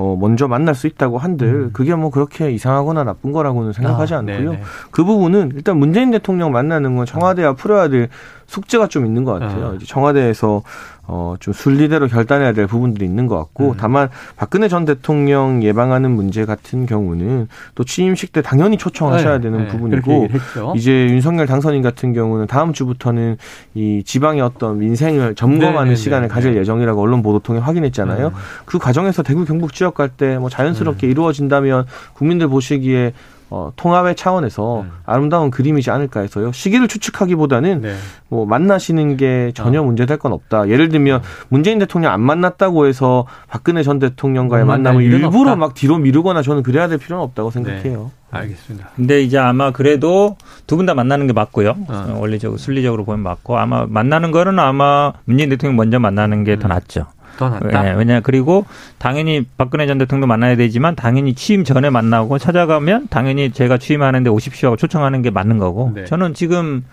어, 0.00 0.16
먼저 0.18 0.48
만날 0.48 0.74
수 0.74 0.86
있다고 0.86 1.18
한들 1.18 1.46
음. 1.46 1.70
그게 1.74 1.94
뭐 1.94 2.08
그렇게 2.10 2.50
이상하거나 2.50 3.04
나쁜 3.04 3.32
거라고는 3.32 3.74
생각하지 3.74 4.14
아, 4.14 4.18
않고요. 4.20 4.52
네네. 4.52 4.62
그 4.90 5.04
부분은 5.04 5.52
일단 5.54 5.76
문재인 5.76 6.10
대통령 6.10 6.52
만나는 6.52 6.96
건 6.96 7.04
청와대와 7.04 7.52
풀어야 7.52 7.88
될 7.88 8.08
숙제가 8.46 8.86
좀 8.86 9.04
있는 9.04 9.24
것 9.24 9.38
같아요. 9.38 9.66
어. 9.66 9.74
이제 9.74 9.84
청와대에서 9.84 10.62
어, 11.12 11.34
좀 11.40 11.52
순리대로 11.52 12.06
결단해야 12.06 12.52
될 12.52 12.68
부분들이 12.68 13.04
있는 13.04 13.26
것 13.26 13.36
같고, 13.36 13.70
음. 13.70 13.74
다만 13.76 14.08
박근혜 14.36 14.68
전 14.68 14.84
대통령 14.84 15.62
예방하는 15.62 16.12
문제 16.12 16.44
같은 16.44 16.86
경우는 16.86 17.48
또 17.74 17.82
취임식 17.82 18.32
때 18.32 18.42
당연히 18.42 18.76
초청하셔야 18.78 19.38
네, 19.38 19.40
되는 19.40 19.64
네, 19.64 19.68
부분이고, 19.68 20.28
이제 20.76 21.06
윤석열 21.08 21.46
당선인 21.46 21.82
같은 21.82 22.12
경우는 22.12 22.46
다음 22.46 22.72
주부터는 22.72 23.38
이 23.74 24.02
지방의 24.04 24.40
어떤 24.40 24.78
민생을 24.78 25.34
점검하는 25.34 25.84
네, 25.84 25.90
네 25.90 25.96
시간을 25.96 26.28
네, 26.28 26.32
가질 26.32 26.54
네. 26.54 26.60
예정이라고 26.60 27.00
언론 27.02 27.22
보도 27.22 27.40
통해 27.40 27.58
확인했잖아요. 27.60 28.32
그 28.64 28.78
과정에서 28.78 29.22
대구 29.24 29.44
경북 29.44 29.72
지역 29.72 29.94
갈 29.94 30.10
때 30.16 30.38
뭐 30.38 30.48
자연스럽게 30.48 31.08
이루어진다면 31.08 31.86
국민들 32.14 32.46
보시기에 32.48 33.12
어, 33.52 33.72
통합의 33.74 34.14
차원에서 34.14 34.82
음. 34.82 34.90
아름다운 35.04 35.50
그림이지 35.50 35.90
않을까 35.90 36.20
해서요. 36.20 36.52
시기를 36.52 36.86
추측하기보다는 36.86 37.80
네. 37.80 37.94
뭐 38.28 38.46
만나시는 38.46 39.16
게 39.16 39.50
전혀 39.54 39.80
어. 39.80 39.84
문제될 39.84 40.18
건 40.18 40.32
없다. 40.32 40.68
예를 40.68 40.88
들면 40.88 41.18
어. 41.18 41.22
문재인 41.48 41.80
대통령 41.80 42.12
안 42.12 42.20
만났다고 42.20 42.86
해서 42.86 43.26
박근혜 43.48 43.82
전 43.82 43.98
대통령과의 43.98 44.64
음, 44.64 44.68
만남을 44.68 45.02
일부러 45.02 45.26
없다. 45.50 45.56
막 45.56 45.74
뒤로 45.74 45.98
미루거나 45.98 46.42
저는 46.42 46.62
그래야 46.62 46.86
될 46.88 46.98
필요는 46.98 47.22
없다고 47.24 47.50
생각해요. 47.50 48.10
네. 48.32 48.38
알겠습니다. 48.38 48.90
근데 48.94 49.20
이제 49.22 49.36
아마 49.38 49.72
그래도 49.72 50.36
두 50.68 50.76
분 50.76 50.86
다 50.86 50.94
만나는 50.94 51.26
게 51.26 51.32
맞고요. 51.32 51.74
어. 51.88 52.16
원리적으로 52.20 52.56
순리적으로 52.58 53.04
보면 53.04 53.20
맞고 53.20 53.58
아마 53.58 53.84
만나는 53.88 54.30
거는 54.30 54.60
아마 54.60 55.12
문재인 55.24 55.48
대통령 55.50 55.74
먼저 55.76 55.98
만나는 55.98 56.44
게더 56.44 56.68
음. 56.68 56.70
낫죠. 56.70 57.06
더 57.40 57.48
낫다. 57.48 57.82
네, 57.82 57.92
왜냐 57.94 58.20
그리고 58.20 58.66
당연히 58.98 59.44
박근혜 59.56 59.86
전 59.86 59.96
대통령도 59.98 60.26
만나야 60.28 60.54
되지만 60.56 60.94
당연히 60.94 61.34
취임 61.34 61.64
전에 61.64 61.88
만나고 61.90 62.38
찾아가면 62.38 63.08
당연히 63.10 63.50
제가 63.50 63.78
취임하는데 63.78 64.28
오십시오 64.30 64.68
하고 64.68 64.76
초청하는 64.76 65.22
게 65.22 65.30
맞는 65.30 65.58
거고 65.58 65.92
네. 65.94 66.04
저는 66.04 66.34
지금 66.34 66.84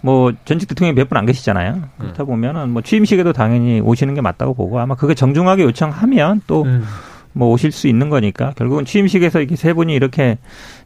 뭐 0.00 0.32
전직 0.44 0.68
대통령이 0.68 0.94
몇 0.96 1.08
분 1.08 1.18
안 1.18 1.26
계시잖아요. 1.26 1.82
그렇다 1.98 2.24
음. 2.24 2.26
보면은 2.26 2.70
뭐 2.70 2.80
취임식에도 2.82 3.32
당연히 3.32 3.80
오시는 3.80 4.14
게 4.14 4.20
맞다고 4.20 4.54
보고 4.54 4.78
아마 4.80 4.94
그게 4.94 5.14
정중하게 5.14 5.62
요청하면 5.64 6.42
또 6.46 6.62
음. 6.62 6.84
뭐 7.32 7.50
오실 7.50 7.70
수 7.70 7.86
있는 7.86 8.08
거니까 8.08 8.52
결국은 8.56 8.86
취임식에서 8.86 9.40
이렇게 9.40 9.56
세 9.56 9.74
분이 9.74 9.92
이렇게 9.94 10.38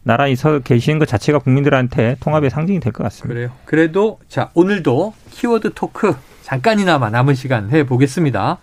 나란히 0.03 0.35
서 0.35 0.59
계시는 0.59 0.99
것 0.99 1.07
자체가 1.07 1.39
국민들한테 1.39 2.17
통합의 2.19 2.51
상징이 2.51 2.81
될 2.81 2.93
것 2.93 3.05
같습니다. 3.05 3.35
그래요. 3.35 3.51
그래도 3.67 4.19
자 4.29 4.51
오늘도 4.55 5.15
키워드 5.31 5.75
토크 5.75 6.15
잠깐이나마 6.51 7.11
남은 7.11 7.37
시간 7.37 7.71
해보겠습니다. 7.71 8.59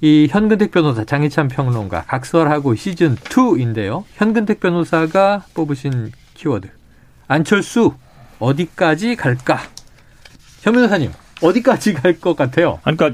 이 0.00 0.28
현근택 0.30 0.70
변호사, 0.70 1.02
장희찬 1.04 1.48
평론가, 1.48 2.04
각설하고 2.06 2.76
시즌 2.76 3.16
2인데요. 3.16 4.04
현근택 4.14 4.60
변호사가 4.60 5.42
뽑으신 5.54 6.12
키워드. 6.34 6.68
안철수, 7.26 7.94
어디까지 8.38 9.16
갈까? 9.16 9.58
현 10.62 10.72
변호사님, 10.74 11.10
어디까지 11.42 11.94
갈 11.94 12.20
것 12.20 12.36
같아요? 12.36 12.78
그러니까 12.84 13.10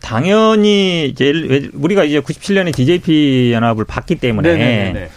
당연히 0.00 1.08
이제 1.08 1.32
우리가 1.72 2.04
이제 2.04 2.20
97년에 2.20 2.72
DJP 2.72 3.50
연합을 3.52 3.84
봤기 3.86 4.20
때문에 4.20 4.56
네네네. 4.56 5.10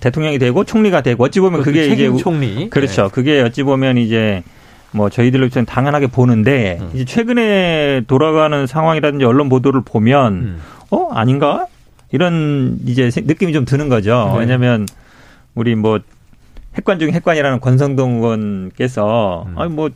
대통령이 0.00 0.38
되고 0.38 0.64
총리가 0.64 1.00
되고 1.00 1.24
어찌 1.24 1.40
보면 1.40 1.62
그게 1.62 1.86
이제 1.86 2.14
총리 2.18 2.68
그렇죠. 2.68 3.04
네. 3.04 3.08
그게 3.10 3.40
어찌 3.40 3.62
보면 3.62 3.96
이제 3.96 4.42
뭐 4.92 5.08
저희들로 5.10 5.48
좀 5.48 5.64
당연하게 5.64 6.06
보는데 6.08 6.78
음. 6.80 6.90
이제 6.94 7.04
최근에 7.04 8.02
돌아가는 8.06 8.66
상황이라든지 8.66 9.24
언론 9.24 9.48
보도를 9.48 9.82
보면 9.84 10.32
음. 10.34 10.58
어 10.90 11.08
아닌가 11.12 11.66
이런 12.10 12.78
이제 12.86 13.10
느낌이 13.14 13.52
좀 13.52 13.64
드는 13.64 13.88
거죠. 13.88 14.30
네. 14.34 14.40
왜냐하면 14.40 14.86
우리 15.54 15.74
뭐 15.74 15.98
핵관 16.76 16.98
중에 16.98 17.10
핵관이라는 17.12 17.60
권성동 17.60 18.16
의원께서 18.22 19.46
음. 19.48 19.58
아니 19.58 19.72
뭐 19.72 19.90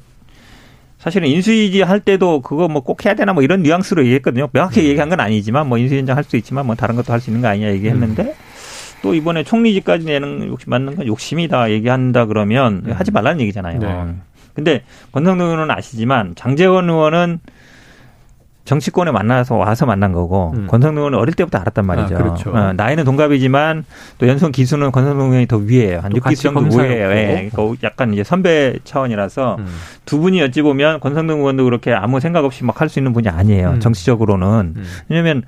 사실은 0.98 1.28
인수위지 1.28 1.82
할 1.82 2.00
때도 2.00 2.40
그거 2.40 2.68
뭐 2.68 2.80
꼭 2.82 3.04
해야 3.04 3.14
되나 3.14 3.32
뭐 3.32 3.42
이런 3.42 3.62
뉘앙스로 3.62 4.02
얘기했거든요. 4.04 4.48
명확히 4.52 4.80
음. 4.80 4.86
얘기한 4.86 5.08
건 5.10 5.20
아니지만 5.20 5.68
뭐 5.68 5.76
인수위원장 5.78 6.16
할 6.16 6.24
수 6.24 6.36
있지만 6.38 6.66
뭐 6.66 6.74
다른 6.74 6.96
것도 6.96 7.12
할 7.12 7.20
수 7.20 7.30
있는 7.30 7.42
거 7.42 7.48
아니냐 7.48 7.68
얘기했는데 7.72 8.22
음. 8.22 8.32
또 9.02 9.14
이번에 9.14 9.44
총리직까지 9.44 10.06
내는 10.06 10.46
욕심 10.48 10.70
맞는 10.70 10.96
건 10.96 11.06
욕심이다 11.06 11.70
얘기한다 11.70 12.24
그러면 12.26 12.82
음. 12.86 12.92
하지 12.92 13.10
말라는 13.10 13.40
얘기잖아요. 13.42 13.78
네. 13.78 14.14
근데 14.56 14.82
권성동 15.12 15.46
의원은 15.46 15.70
아시지만 15.70 16.34
장재원 16.34 16.88
의원은 16.90 17.38
정치권에 18.64 19.12
만나서 19.12 19.54
와서 19.54 19.86
만난 19.86 20.10
거고 20.10 20.52
음. 20.56 20.66
권성동 20.66 20.96
의원은 20.98 21.18
어릴 21.20 21.34
때부터 21.34 21.58
알았단 21.58 21.84
아, 21.84 21.86
말이죠. 21.86 22.16
아, 22.16 22.18
그렇죠. 22.18 22.50
어, 22.50 22.72
나이는 22.72 23.04
동갑이지만 23.04 23.84
또 24.18 24.26
연속 24.26 24.50
기수는 24.50 24.90
권성동 24.90 25.28
의원이 25.28 25.46
더 25.46 25.58
위에요. 25.58 26.00
한 26.00 26.12
6기수 26.12 26.42
정도 26.42 26.76
위에요. 26.76 27.10
예. 27.12 27.48
그러니까 27.52 27.86
약간 27.86 28.12
이제 28.12 28.24
선배 28.24 28.74
차원이라서 28.82 29.56
음. 29.60 29.66
두 30.04 30.18
분이 30.18 30.42
어찌 30.42 30.62
보면 30.62 30.98
권성동 30.98 31.38
의원도 31.40 31.62
그렇게 31.64 31.92
아무 31.92 32.18
생각 32.18 32.44
없이 32.44 32.64
막 32.64 32.80
할 32.80 32.88
수 32.88 32.98
있는 32.98 33.12
분이 33.12 33.28
아니에요. 33.28 33.70
음. 33.72 33.80
정치적으로는. 33.80 34.74
음. 34.76 34.84
왜냐면 35.08 35.42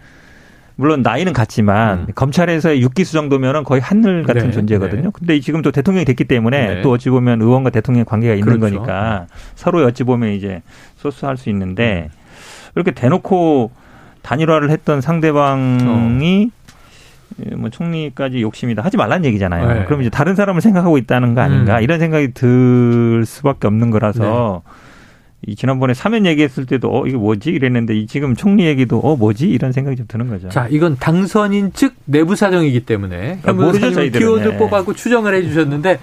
물론 0.81 1.03
나이는 1.03 1.33
같지만 1.33 1.99
음. 1.99 2.07
검찰에서의 2.15 2.87
6기수 2.87 3.13
정도면은 3.13 3.65
거의 3.65 3.81
하늘 3.81 4.23
같은 4.23 4.47
네, 4.47 4.51
존재거든요. 4.53 5.03
네. 5.03 5.11
근데 5.13 5.41
지금 5.41 5.61
또 5.61 5.73
대통령이 5.73 6.05
됐기 6.05 6.23
때문에 6.25 6.75
네. 6.77 6.83
또 6.83 6.93
어찌 6.93 7.11
보면 7.11 7.43
의원과 7.43 7.71
대통령의 7.71 8.05
관계가 8.05 8.35
있는 8.35 8.61
그렇죠. 8.61 8.77
거니까 8.77 9.27
서로 9.57 9.85
어찌 9.85 10.05
보면 10.05 10.31
이제 10.31 10.63
소수할 10.97 11.37
수 11.37 11.51
있는데 11.51 12.11
음. 12.13 12.19
이렇게 12.77 12.93
대놓고 12.93 13.73
단일화를 14.23 14.71
했던 14.71 15.01
상대방이 15.01 15.83
어. 15.85 17.57
뭐 17.57 17.71
총리까지 17.71 18.41
욕심이다 18.41 18.85
하지 18.85 18.97
말란 18.97 19.25
얘기잖아요. 19.25 19.75
네. 19.81 19.85
그럼 19.85 20.03
이제 20.03 20.11
다른 20.11 20.37
사람을 20.37 20.61
생각하고 20.61 20.97
있다는 20.97 21.35
거 21.35 21.41
아닌가 21.41 21.79
음. 21.79 21.83
이런 21.83 21.99
생각이 21.99 22.35
들 22.35 23.25
수밖에 23.27 23.67
없는 23.67 23.91
거라서 23.91 24.63
네. 24.65 24.71
이 25.47 25.55
지난번에 25.55 25.95
사면 25.95 26.27
얘기했을 26.27 26.67
때도 26.67 26.91
어 26.93 27.07
이게 27.07 27.17
뭐지 27.17 27.51
이랬는데 27.51 27.95
이 27.97 28.07
지금 28.07 28.35
총리 28.35 28.67
얘기도 28.67 28.99
어 28.99 29.17
뭐지 29.17 29.49
이런 29.49 29.71
생각이 29.73 29.97
좀 29.97 30.07
드는 30.09 30.29
거죠. 30.29 30.49
자 30.49 30.67
이건 30.69 30.97
당선인 30.97 31.73
측 31.73 31.95
내부 32.07 32.35
사정이기 32.35 32.81
때문에 32.81 33.39
아, 33.45 33.53
모르죠 33.53 33.93
저희들은 33.93 34.19
키워드 34.19 34.49
네. 34.49 34.57
뽑아고 34.57 34.95
추정을 34.95 35.35
해주셨는데 35.35 36.01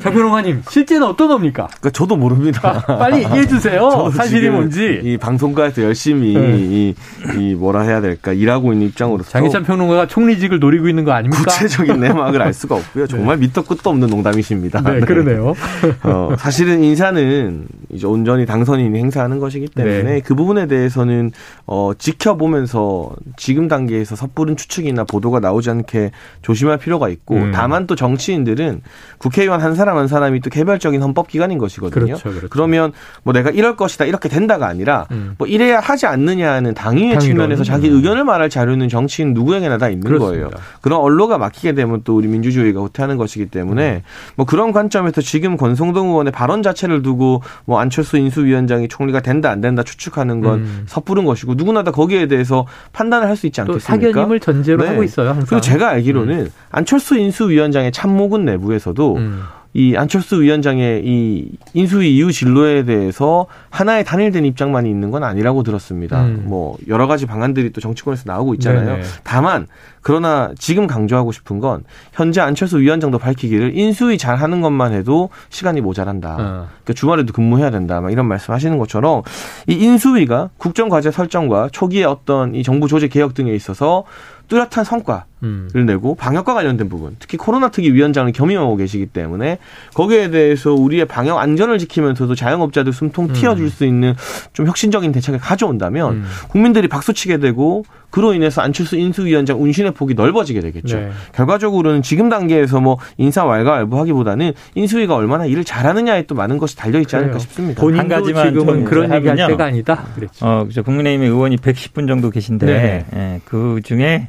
장변호사님 0.00 0.62
실제는 0.68 1.06
어떤 1.06 1.28
겁니까? 1.28 1.66
그러니까 1.68 1.90
저도 1.90 2.16
모릅니다. 2.16 2.82
아, 2.86 2.96
빨리 2.96 3.24
얘기해 3.24 3.46
주세요. 3.46 4.10
사실이 4.14 4.48
뭔지. 4.50 5.00
이 5.02 5.16
방송가에서 5.16 5.82
열심히 5.82 6.34
네. 6.34 6.58
이, 6.58 6.94
이 7.38 7.54
뭐라 7.54 7.82
해야 7.82 8.00
될까 8.00 8.32
일하고 8.32 8.72
있는 8.72 8.88
입장으로서 8.88 9.30
장희찬 9.30 9.64
평론가가 9.64 10.06
총리직을 10.06 10.58
노리고 10.58 10.88
있는 10.88 11.04
거 11.04 11.12
아닙니까? 11.12 11.44
구체적인 11.44 12.00
내막을 12.00 12.40
알 12.40 12.52
수가 12.52 12.76
없고요. 12.76 13.06
네. 13.06 13.10
정말 13.10 13.36
밑도 13.36 13.62
끝도 13.62 13.90
없는 13.90 14.08
농담이십니다. 14.08 14.80
네, 14.80 15.00
그러네요. 15.00 15.54
어, 16.02 16.34
사실은 16.38 16.82
인사는 16.82 17.66
이제 17.90 18.06
온전히 18.06 18.46
당선인이 18.46 18.98
행사하는 18.98 19.38
것이기 19.38 19.68
때문에 19.68 20.02
네. 20.02 20.20
그 20.20 20.34
부분에 20.34 20.66
대해서는 20.66 21.32
어 21.66 21.92
지켜보면서 21.98 23.10
지금 23.36 23.68
단계에서 23.68 24.16
섣부른 24.16 24.56
추측이나 24.56 25.04
보도가 25.04 25.40
나오지 25.40 25.70
않게 25.70 26.10
조심할 26.42 26.78
필요가 26.78 27.08
있고 27.08 27.36
음. 27.36 27.52
다만 27.52 27.86
또 27.86 27.94
정치인들은 27.94 28.80
국회의원 29.18 29.60
한 29.60 29.74
사람 29.74 29.89
한 29.96 30.06
사람이 30.06 30.40
또 30.40 30.50
개별적인 30.50 31.02
헌법 31.02 31.26
기관인 31.26 31.58
것이거든요. 31.58 32.04
그렇죠, 32.04 32.28
그렇죠. 32.30 32.48
그러면 32.50 32.92
뭐 33.24 33.32
내가 33.32 33.50
이럴 33.50 33.74
것이다 33.74 34.04
이렇게 34.04 34.28
된다가 34.28 34.68
아니라 34.68 35.06
음. 35.10 35.34
뭐 35.36 35.48
이래야 35.48 35.80
하지 35.80 36.06
않느냐는 36.06 36.74
당위의 36.74 37.18
측면에서 37.18 37.64
자기 37.64 37.88
음. 37.88 37.96
의견을 37.96 38.24
말할 38.24 38.48
자료는 38.48 38.88
정치인 38.88 39.34
누구에게나 39.34 39.78
다 39.78 39.88
있는 39.88 40.06
그렇습니다. 40.06 40.48
거예요. 40.48 40.50
그런 40.80 41.00
언로가 41.00 41.36
막히게 41.38 41.72
되면 41.74 42.02
또 42.04 42.16
우리 42.16 42.28
민주주의가 42.28 42.80
후퇴하는 42.80 43.16
것이기 43.16 43.46
때문에 43.46 43.96
음. 43.96 44.00
뭐 44.36 44.46
그런 44.46 44.70
관점에서 44.70 45.20
지금 45.20 45.56
권성동 45.56 46.10
의원의 46.10 46.32
발언 46.32 46.62
자체를 46.62 47.02
두고 47.02 47.42
뭐 47.64 47.80
안철수 47.80 48.16
인수위원장이 48.16 48.86
총리가 48.88 49.20
된다 49.20 49.50
안 49.50 49.60
된다 49.60 49.82
추측하는 49.82 50.40
건 50.40 50.60
음. 50.60 50.82
섣부른 50.86 51.24
것이고 51.24 51.54
누구나 51.54 51.82
다 51.82 51.90
거기에 51.90 52.28
대해서 52.28 52.64
판단을 52.92 53.26
할 53.26 53.40
수 53.40 53.46
있지 53.46 53.60
않겠습니까? 53.62 54.08
사견임을 54.10 54.38
전제로 54.40 54.82
네. 54.82 54.90
하고 54.90 55.02
있어요. 55.02 55.30
항상. 55.30 55.46
그리고 55.48 55.60
제가 55.62 55.88
알기로는 55.88 56.40
음. 56.40 56.50
안철수 56.70 57.16
인수위원장의 57.16 57.90
참모군 57.90 58.44
내부에서도 58.44 59.16
음. 59.16 59.42
이 59.72 59.94
안철수 59.96 60.42
위원장의 60.42 61.02
이 61.04 61.52
인수위 61.74 62.16
이후 62.16 62.32
진로에 62.32 62.84
대해서 62.84 63.46
하나의 63.70 64.04
단일된 64.04 64.44
입장만 64.44 64.84
있는 64.84 65.10
건 65.10 65.24
아니라고 65.24 65.62
들었습니다. 65.62 66.22
음. 66.22 66.44
뭐 66.46 66.76
여러 66.88 67.06
가지 67.06 67.24
방안들이 67.26 67.72
또 67.72 67.80
정치권에서 67.80 68.24
나오고 68.26 68.54
있잖아요. 68.54 68.96
네네. 68.96 69.02
다만 69.22 69.66
그러나 70.02 70.52
지금 70.58 70.86
강조하고 70.86 71.30
싶은 71.32 71.60
건 71.60 71.84
현재 72.12 72.40
안철수 72.40 72.78
위원장도 72.80 73.18
밝히기를 73.18 73.76
인수위 73.76 74.18
잘 74.18 74.36
하는 74.36 74.60
것만 74.60 74.92
해도 74.92 75.30
시간이 75.50 75.80
모자란다. 75.80 76.34
어. 76.34 76.36
그러니까 76.36 76.92
주말에도 76.94 77.32
근무해야 77.32 77.70
된다. 77.70 78.00
막 78.00 78.10
이런 78.10 78.26
말씀하시는 78.26 78.76
것처럼 78.78 79.22
이 79.68 79.74
인수위가 79.74 80.50
국정 80.58 80.88
과제 80.88 81.10
설정과 81.10 81.68
초기에 81.72 82.04
어떤 82.04 82.54
이 82.54 82.62
정부 82.62 82.88
조직 82.88 83.10
개혁 83.10 83.34
등에 83.34 83.54
있어서 83.54 84.04
뚜렷한 84.50 84.84
성과를 84.84 85.24
음. 85.44 85.70
내고 85.86 86.16
방역과 86.16 86.54
관련된 86.54 86.88
부분, 86.88 87.14
특히 87.20 87.38
코로나 87.38 87.70
특위 87.70 87.92
위원장을 87.92 88.30
겸임하고 88.32 88.76
계시기 88.76 89.06
때문에 89.06 89.58
거기에 89.94 90.30
대해서 90.30 90.72
우리의 90.74 91.04
방역 91.06 91.38
안전을 91.38 91.78
지키면서도 91.78 92.34
자영업자들 92.34 92.92
숨통 92.92 93.26
음. 93.26 93.32
튀어줄 93.60 93.70
수 93.70 93.84
있는 93.84 94.14
좀 94.52 94.66
혁신적인 94.66 95.12
대책을 95.12 95.38
가져온다면 95.38 96.12
음. 96.12 96.24
국민들이 96.48 96.88
박수치게 96.88 97.38
되고 97.38 97.84
그로 98.10 98.34
인해서 98.34 98.60
안철수 98.62 98.96
인수위원장 98.96 99.62
운신의 99.62 99.92
폭이 99.92 100.14
넓어지게 100.14 100.60
되겠죠. 100.60 100.98
네. 100.98 101.10
결과적으로는 101.32 102.02
지금 102.02 102.28
단계에서 102.28 102.80
뭐 102.80 102.98
인사 103.18 103.44
왈가왈부하기보다는 103.44 104.52
인수위가 104.74 105.14
얼마나 105.14 105.46
일을 105.46 105.64
잘하느냐에 105.64 106.22
또 106.22 106.34
많은 106.34 106.58
것이 106.58 106.76
달려 106.76 106.98
있지 107.00 107.14
않을까 107.14 107.38
싶습니다. 107.38 107.82
한 107.82 108.08
가지만 108.08 108.48
지금은 108.48 108.84
그런 108.84 109.14
얘기할 109.14 109.36
때가 109.36 109.64
아니다. 109.64 110.04
그랬죠. 110.14 110.44
어, 110.44 110.62
그렇죠. 110.62 110.82
국민의힘 110.82 111.22
의원이 111.22 111.56
110분 111.58 112.08
정도 112.08 112.30
계신데 112.30 112.66
네. 112.66 113.06
예, 113.14 113.40
그 113.44 113.80
중에 113.84 114.28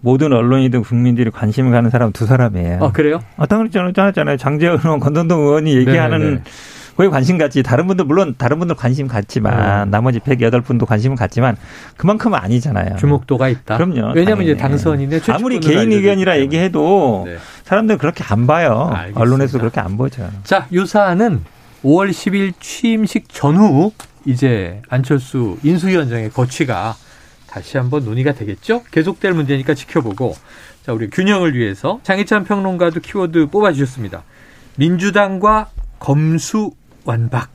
모든 0.00 0.34
언론이든 0.34 0.82
국민들이 0.82 1.30
관심을 1.30 1.70
가는 1.70 1.88
사람 1.88 2.12
두 2.12 2.26
사람이에요. 2.26 2.84
아, 2.84 2.92
그래요? 2.92 3.20
아, 3.38 3.46
당연히 3.46 3.70
않았잖아요. 3.74 4.36
장재현 4.36 4.80
의원, 4.84 5.00
권동동 5.00 5.40
의원이 5.40 5.74
얘기하는 5.76 6.18
네네. 6.18 6.42
거기 6.96 7.08
관심 7.08 7.38
갖지. 7.38 7.62
다른 7.62 7.86
분들 7.86 8.04
물론 8.04 8.34
다른 8.38 8.58
분들 8.58 8.76
관심 8.76 9.08
갖지만 9.08 9.88
음. 9.88 9.90
나머지 9.90 10.20
108분도 10.20 10.86
관심은 10.86 11.16
갖지만 11.16 11.56
그만큼은 11.96 12.38
아니잖아요. 12.38 12.96
주목도가 12.96 13.48
있다. 13.48 13.76
그럼요. 13.76 14.12
왜냐하면 14.14 14.44
이제 14.44 14.56
당선인의 14.56 15.20
아무리 15.28 15.60
개인 15.60 15.92
의견이라 15.92 16.38
얘기해도 16.40 17.24
네. 17.26 17.36
사람들은 17.64 17.98
그렇게 17.98 18.22
안 18.24 18.46
봐요. 18.46 18.90
알겠습니다. 18.90 19.20
언론에서 19.20 19.58
그렇게 19.58 19.80
안 19.80 19.96
보죠. 19.96 20.28
자, 20.44 20.66
요 20.72 20.84
사안은 20.86 21.42
5월 21.82 22.10
10일 22.10 22.54
취임식 22.60 23.28
전후 23.28 23.92
이제 24.24 24.80
안철수 24.88 25.58
인수위원장의 25.62 26.30
거취가 26.30 26.96
다시 27.46 27.76
한번 27.76 28.04
논의가 28.04 28.32
되겠죠? 28.32 28.82
계속될 28.90 29.32
문제니까 29.32 29.74
지켜보고 29.74 30.34
자 30.84 30.92
우리 30.92 31.08
균형을 31.08 31.54
위해서 31.54 32.00
장희찬 32.02 32.44
평론가도 32.44 33.00
키워드 33.00 33.46
뽑아주셨습니다. 33.46 34.22
민주당과 34.76 35.68
검수 35.98 36.72
완박 37.04 37.48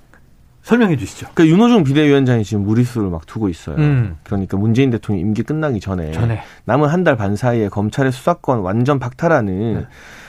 설명해 0.64 0.98
주시죠. 0.98 1.28
그러니까 1.34 1.56
윤호중 1.56 1.84
비대위원장이 1.84 2.44
지금 2.44 2.64
무리수를 2.64 3.10
막 3.10 3.26
두고 3.26 3.50
있어요. 3.50 3.78
음. 3.78 4.18
그러니까 4.24 4.58
문재인 4.58 4.92
대통령 4.92 5.26
임기 5.26 5.44
끝나기 5.44 5.80
전에, 5.80 6.12
전에. 6.12 6.42
남은 6.66 6.90
한 6.90 7.04
달 7.04 7.16
반 7.16 7.36
사이에 7.36 7.70
검찰의 7.70 8.12
수사권 8.12 8.60
완전 8.60 9.00
박탈하는 9.00 9.74
네. 9.74 9.86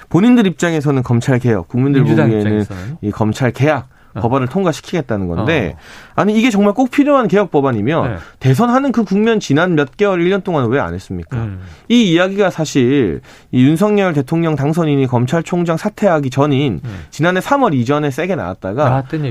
본인들 0.09 0.47
입장에서는 0.47 1.03
검찰 1.03 1.39
개혁, 1.39 1.69
국민들 1.69 2.03
보기에는 2.05 2.39
입장에서는? 2.39 2.97
이 3.03 3.11
검찰 3.11 3.51
개혁 3.53 3.89
어. 4.15 4.21
법안을 4.21 4.49
통과시키겠다는 4.49 5.29
건데 5.29 5.75
어. 5.77 5.81
아니 6.21 6.39
이게 6.39 6.51
정말 6.51 6.75
꼭 6.75 6.91
필요한 6.91 7.29
개혁 7.29 7.51
법안이면 7.51 8.11
네. 8.11 8.17
대선하는 8.41 8.93
그 8.93 9.05
국면 9.05 9.41
지난 9.41 9.75
몇 9.75 9.97
개월 9.97 10.21
1년 10.25 10.43
동안 10.45 10.69
왜 10.69 10.81
안 10.81 10.95
했습니까? 10.95 11.37
음. 11.37 11.61
이 11.89 12.11
이야기가 12.13 12.51
사실 12.51 13.21
이 13.53 13.65
윤석열 13.65 14.13
대통령 14.15 14.57
당선인이 14.57 15.07
검찰총장 15.07 15.77
사퇴하기 15.77 16.31
전인 16.31 16.81
음. 16.85 17.05
지난해 17.11 17.41
3월 17.41 17.75
이전에 17.75 18.11
세게 18.11 18.35
나왔다가 18.35 18.85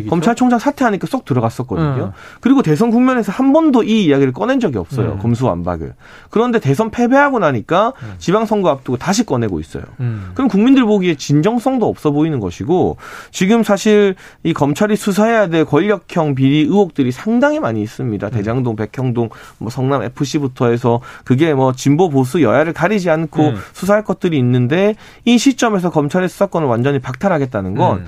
검찰총장 0.10 0.60
사퇴하니까 0.60 1.08
쏙 1.08 1.26
들어갔었거든요. 1.26 2.04
음. 2.06 2.12
그리고 2.40 2.62
대선 2.62 2.92
국면에서 2.92 3.32
한 3.32 3.52
번도 3.52 3.84
이 3.84 4.06
이야기를 4.06 4.32
꺼낸 4.34 4.60
적이 4.60 4.78
없어요. 4.78 5.14
음. 5.14 5.20
검수완박을. 5.20 5.94
그런데 6.30 6.60
대선 6.60 6.92
패배하고 6.92 7.40
나니까 7.40 7.94
음. 8.04 8.14
지방선거 8.20 8.70
앞두고 8.70 8.98
다시 8.98 9.26
꺼내고 9.26 9.60
있어요. 9.60 9.84
음. 10.00 10.32
그럼 10.36 10.48
국민들 10.48 10.86
보기에 10.86 11.16
진정성도 11.16 11.88
없어 11.88 12.12
보이는 12.12 12.40
것이고 12.40 12.98
지금 13.32 13.64
사실 13.64 14.16
이 14.44 14.54
검 14.54 14.69
검찰이 14.70 14.96
수사해야 14.96 15.48
될 15.48 15.66
권력형 15.66 16.36
비리 16.36 16.60
의혹들이 16.60 17.12
상당히 17.12 17.60
많이 17.60 17.82
있습니다. 17.82 18.28
음. 18.28 18.32
대장동, 18.32 18.76
백형동, 18.76 19.30
뭐 19.58 19.70
성남 19.72 20.04
FC부터 20.04 20.70
해서 20.70 21.02
그게 21.24 21.54
뭐 21.56 21.74
진보 21.74 22.10
보수 22.10 22.44
여야를 22.44 22.74
가리지 22.74 23.10
않고 23.10 23.50
음. 23.50 23.56
수사할 23.74 24.04
것들이 24.04 24.38
있는데 24.38 24.96
이 25.26 25.40
시점에서 25.40 25.90
검찰의 25.90 26.30
수사권을 26.30 26.68
완전히 26.68 27.00
박탈하겠다는 27.00 27.76
건 27.76 28.00
음. 28.00 28.06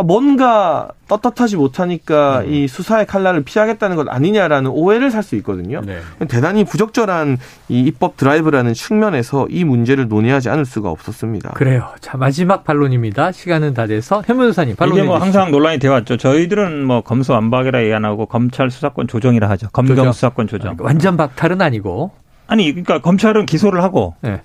뭔가 0.00 0.88
떳떳하지 1.08 1.56
못하니까 1.56 2.40
음. 2.40 2.52
이 2.52 2.66
수사의 2.66 3.06
칼날을 3.06 3.42
피하겠다는 3.44 3.96
것 3.96 4.08
아니냐라는 4.08 4.70
오해를 4.70 5.10
살 5.10 5.22
수 5.22 5.36
있거든요. 5.36 5.82
네. 5.84 5.98
대단히 6.28 6.64
부적절한 6.64 7.38
이 7.68 7.80
입법 7.80 8.16
드라이브라는 8.16 8.74
측면에서 8.74 9.46
이 9.50 9.64
문제를 9.64 10.08
논의하지 10.08 10.48
않을 10.48 10.64
수가 10.64 10.90
없었습니다. 10.90 11.50
그래요. 11.50 11.88
자 12.00 12.16
마지막 12.16 12.64
반론입니다. 12.64 13.30
시간은 13.32 13.74
다 13.74 13.86
돼서 13.86 14.22
현무사님 14.26 14.74
반론 14.76 14.96
이게 14.96 15.06
뭐 15.06 15.18
항상 15.18 15.50
논란이 15.50 15.78
되어왔죠. 15.78 16.16
저희들은 16.16 16.84
뭐 16.84 17.02
검수 17.02 17.32
완박이라 17.32 17.82
얘기 17.82 17.94
안 17.94 18.04
하고 18.04 18.26
검찰 18.26 18.70
수사권 18.70 19.06
조정이라 19.06 19.48
하죠. 19.50 19.68
검경 19.72 19.94
조정. 19.96 20.12
수사권 20.12 20.46
조정. 20.48 20.72
아, 20.72 20.76
완전 20.80 21.16
박탈은 21.16 21.60
아니고. 21.62 22.10
아니 22.48 22.70
그러니까 22.72 23.00
검찰은 23.00 23.46
기소를 23.46 23.82
하고 23.82 24.14
네. 24.22 24.40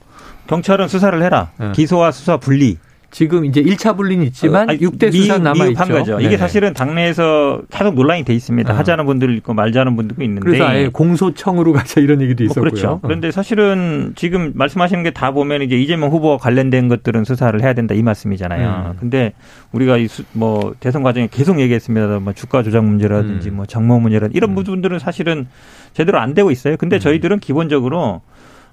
경찰은 0.47 0.88
수사를 0.89 1.21
해라. 1.23 1.49
네. 1.57 1.71
기소와 1.71 2.12
수사 2.12 2.38
분리. 2.38 2.77
지금 3.17 3.45
이제 3.45 3.63
1차 3.63 3.97
분리는 3.97 4.23
있지만 4.27 4.69
어, 4.69 4.73
6대 4.73 5.12
수사 5.12 5.39
남아 5.39 5.65
있죠. 5.69 5.86
거죠. 5.86 6.19
이게 6.19 6.30
네. 6.30 6.38
사실은 6.38 6.75
당내에서 6.75 7.63
계속 7.71 7.95
논란이 7.95 8.23
돼 8.23 8.36
있습니다. 8.36 8.71
어. 8.71 8.77
하자는 8.77 9.08
분들 9.08 9.36
있고 9.38 9.56
말자는 9.56 9.95
분들도 9.95 10.21
있는데 10.23 10.45
그래서 10.45 10.65
아예 10.65 10.88
공소청으로 10.89 11.73
가자 11.73 11.99
이런 11.99 12.21
얘기도 12.21 12.43
뭐 12.43 12.45
있었고요. 12.45 12.62
뭐 12.62 12.69
그렇죠. 12.69 12.89
어. 12.91 12.99
그런데 13.01 13.32
사실은 13.32 14.13
지금 14.15 14.51
말씀하시는 14.53 15.01
게 15.01 15.08
다 15.10 15.32
보면 15.32 15.63
이제 15.63 15.75
이재명 15.75 16.12
후보와 16.12 16.38
관련된 16.38 16.89
것들은 16.89 17.23
수사를 17.23 17.60
해야 17.60 17.73
된다 17.73 17.95
이 17.95 18.03
말씀이잖아요. 18.03 18.91
음. 18.91 18.97
근데 18.99 19.34
우리가 19.71 19.97
이 19.97 20.08
뭐 20.34 20.75
대선 20.80 21.01
과정에 21.01 21.27
계속 21.32 21.60
얘기했습니다. 21.60 22.19
뭐 22.19 22.34
주가 22.34 22.62
조작 22.62 22.84
문제라든지 22.84 23.49
음. 23.49 23.56
뭐 23.56 23.65
정모 23.65 23.99
문제라든지 23.99 24.38
이런 24.38 24.51
음. 24.51 24.56
부분들은 24.56 24.99
사실은 24.99 25.47
제대로 25.93 26.19
안 26.19 26.36
되고 26.36 26.51
있어요. 26.51 26.77
근데 26.77 26.97
음. 26.97 26.99
저희들은 26.99 27.39
기본적으로 27.39 28.21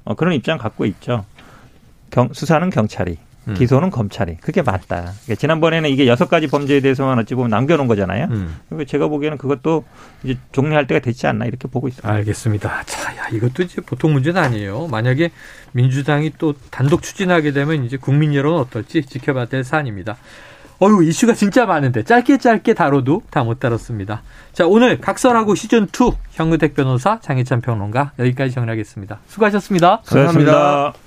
어, 0.05 0.15
그런 0.15 0.35
입장 0.35 0.59
갖고 0.59 0.85
있죠. 0.85 1.25
경, 2.11 2.29
수사는 2.33 2.69
경찰이 2.69 3.17
음. 3.49 3.55
기소는 3.55 3.91
검찰이 3.91 4.37
그게 4.41 4.63
맞다. 4.63 5.13
그러니까 5.25 5.35
지난번에는 5.39 5.91
이게 5.91 6.07
여섯 6.07 6.29
가지 6.29 6.47
범죄에 6.47 6.81
대해서만 6.81 7.19
어찌 7.19 7.35
보면 7.35 7.51
남겨놓은 7.51 7.89
거잖아요. 7.89 8.27
음. 8.31 8.57
그러니까 8.69 8.91
제가 8.91 9.09
보기에는 9.09 9.39
그것도 9.39 9.85
이제 10.23 10.39
종료할 10.53 10.87
때가 10.87 11.01
됐지 11.01 11.27
않나 11.27 11.45
이렇게 11.47 11.69
보고 11.69 11.89
있습니다. 11.89 12.09
알겠습니다. 12.11 12.83
자, 12.87 13.17
야, 13.17 13.29
이것도 13.33 13.63
이제 13.63 13.81
보통 13.83 14.13
문제는 14.13 14.41
아니에요. 14.43 14.87
만약에 14.89 15.31
민주당이 15.73 16.33
또 16.39 16.55
단독 16.71 17.03
추진하게 17.03 17.53
되면 17.53 17.85
이제 17.85 17.97
국민 17.97 18.35
여론 18.35 18.59
어떨지 18.61 19.03
지켜봐야 19.03 19.47
될 19.47 19.65
사안입니다. 19.65 20.17
어유 20.83 21.05
이슈가 21.05 21.35
진짜 21.35 21.67
많은데 21.67 22.03
짧게 22.03 22.39
짧게 22.39 22.75
다뤄도 22.75 23.23
다 23.31 23.45
못 23.45 23.61
다뤘습니다. 23.61 24.23
자 24.53 24.67
오늘 24.67 25.01
각설하고 25.01 25.55
시즌 25.55 25.85
2 25.85 26.11
현근택 26.33 26.75
변호사 26.75 27.21
장혜찬 27.21 27.61
평론가 27.61 28.13
여기까지 28.19 28.53
정리하겠습니다. 28.55 29.21
수고하셨습니다 29.29 30.01
수고하셨습니다. 30.05 30.53
감사합니다. 30.53 31.04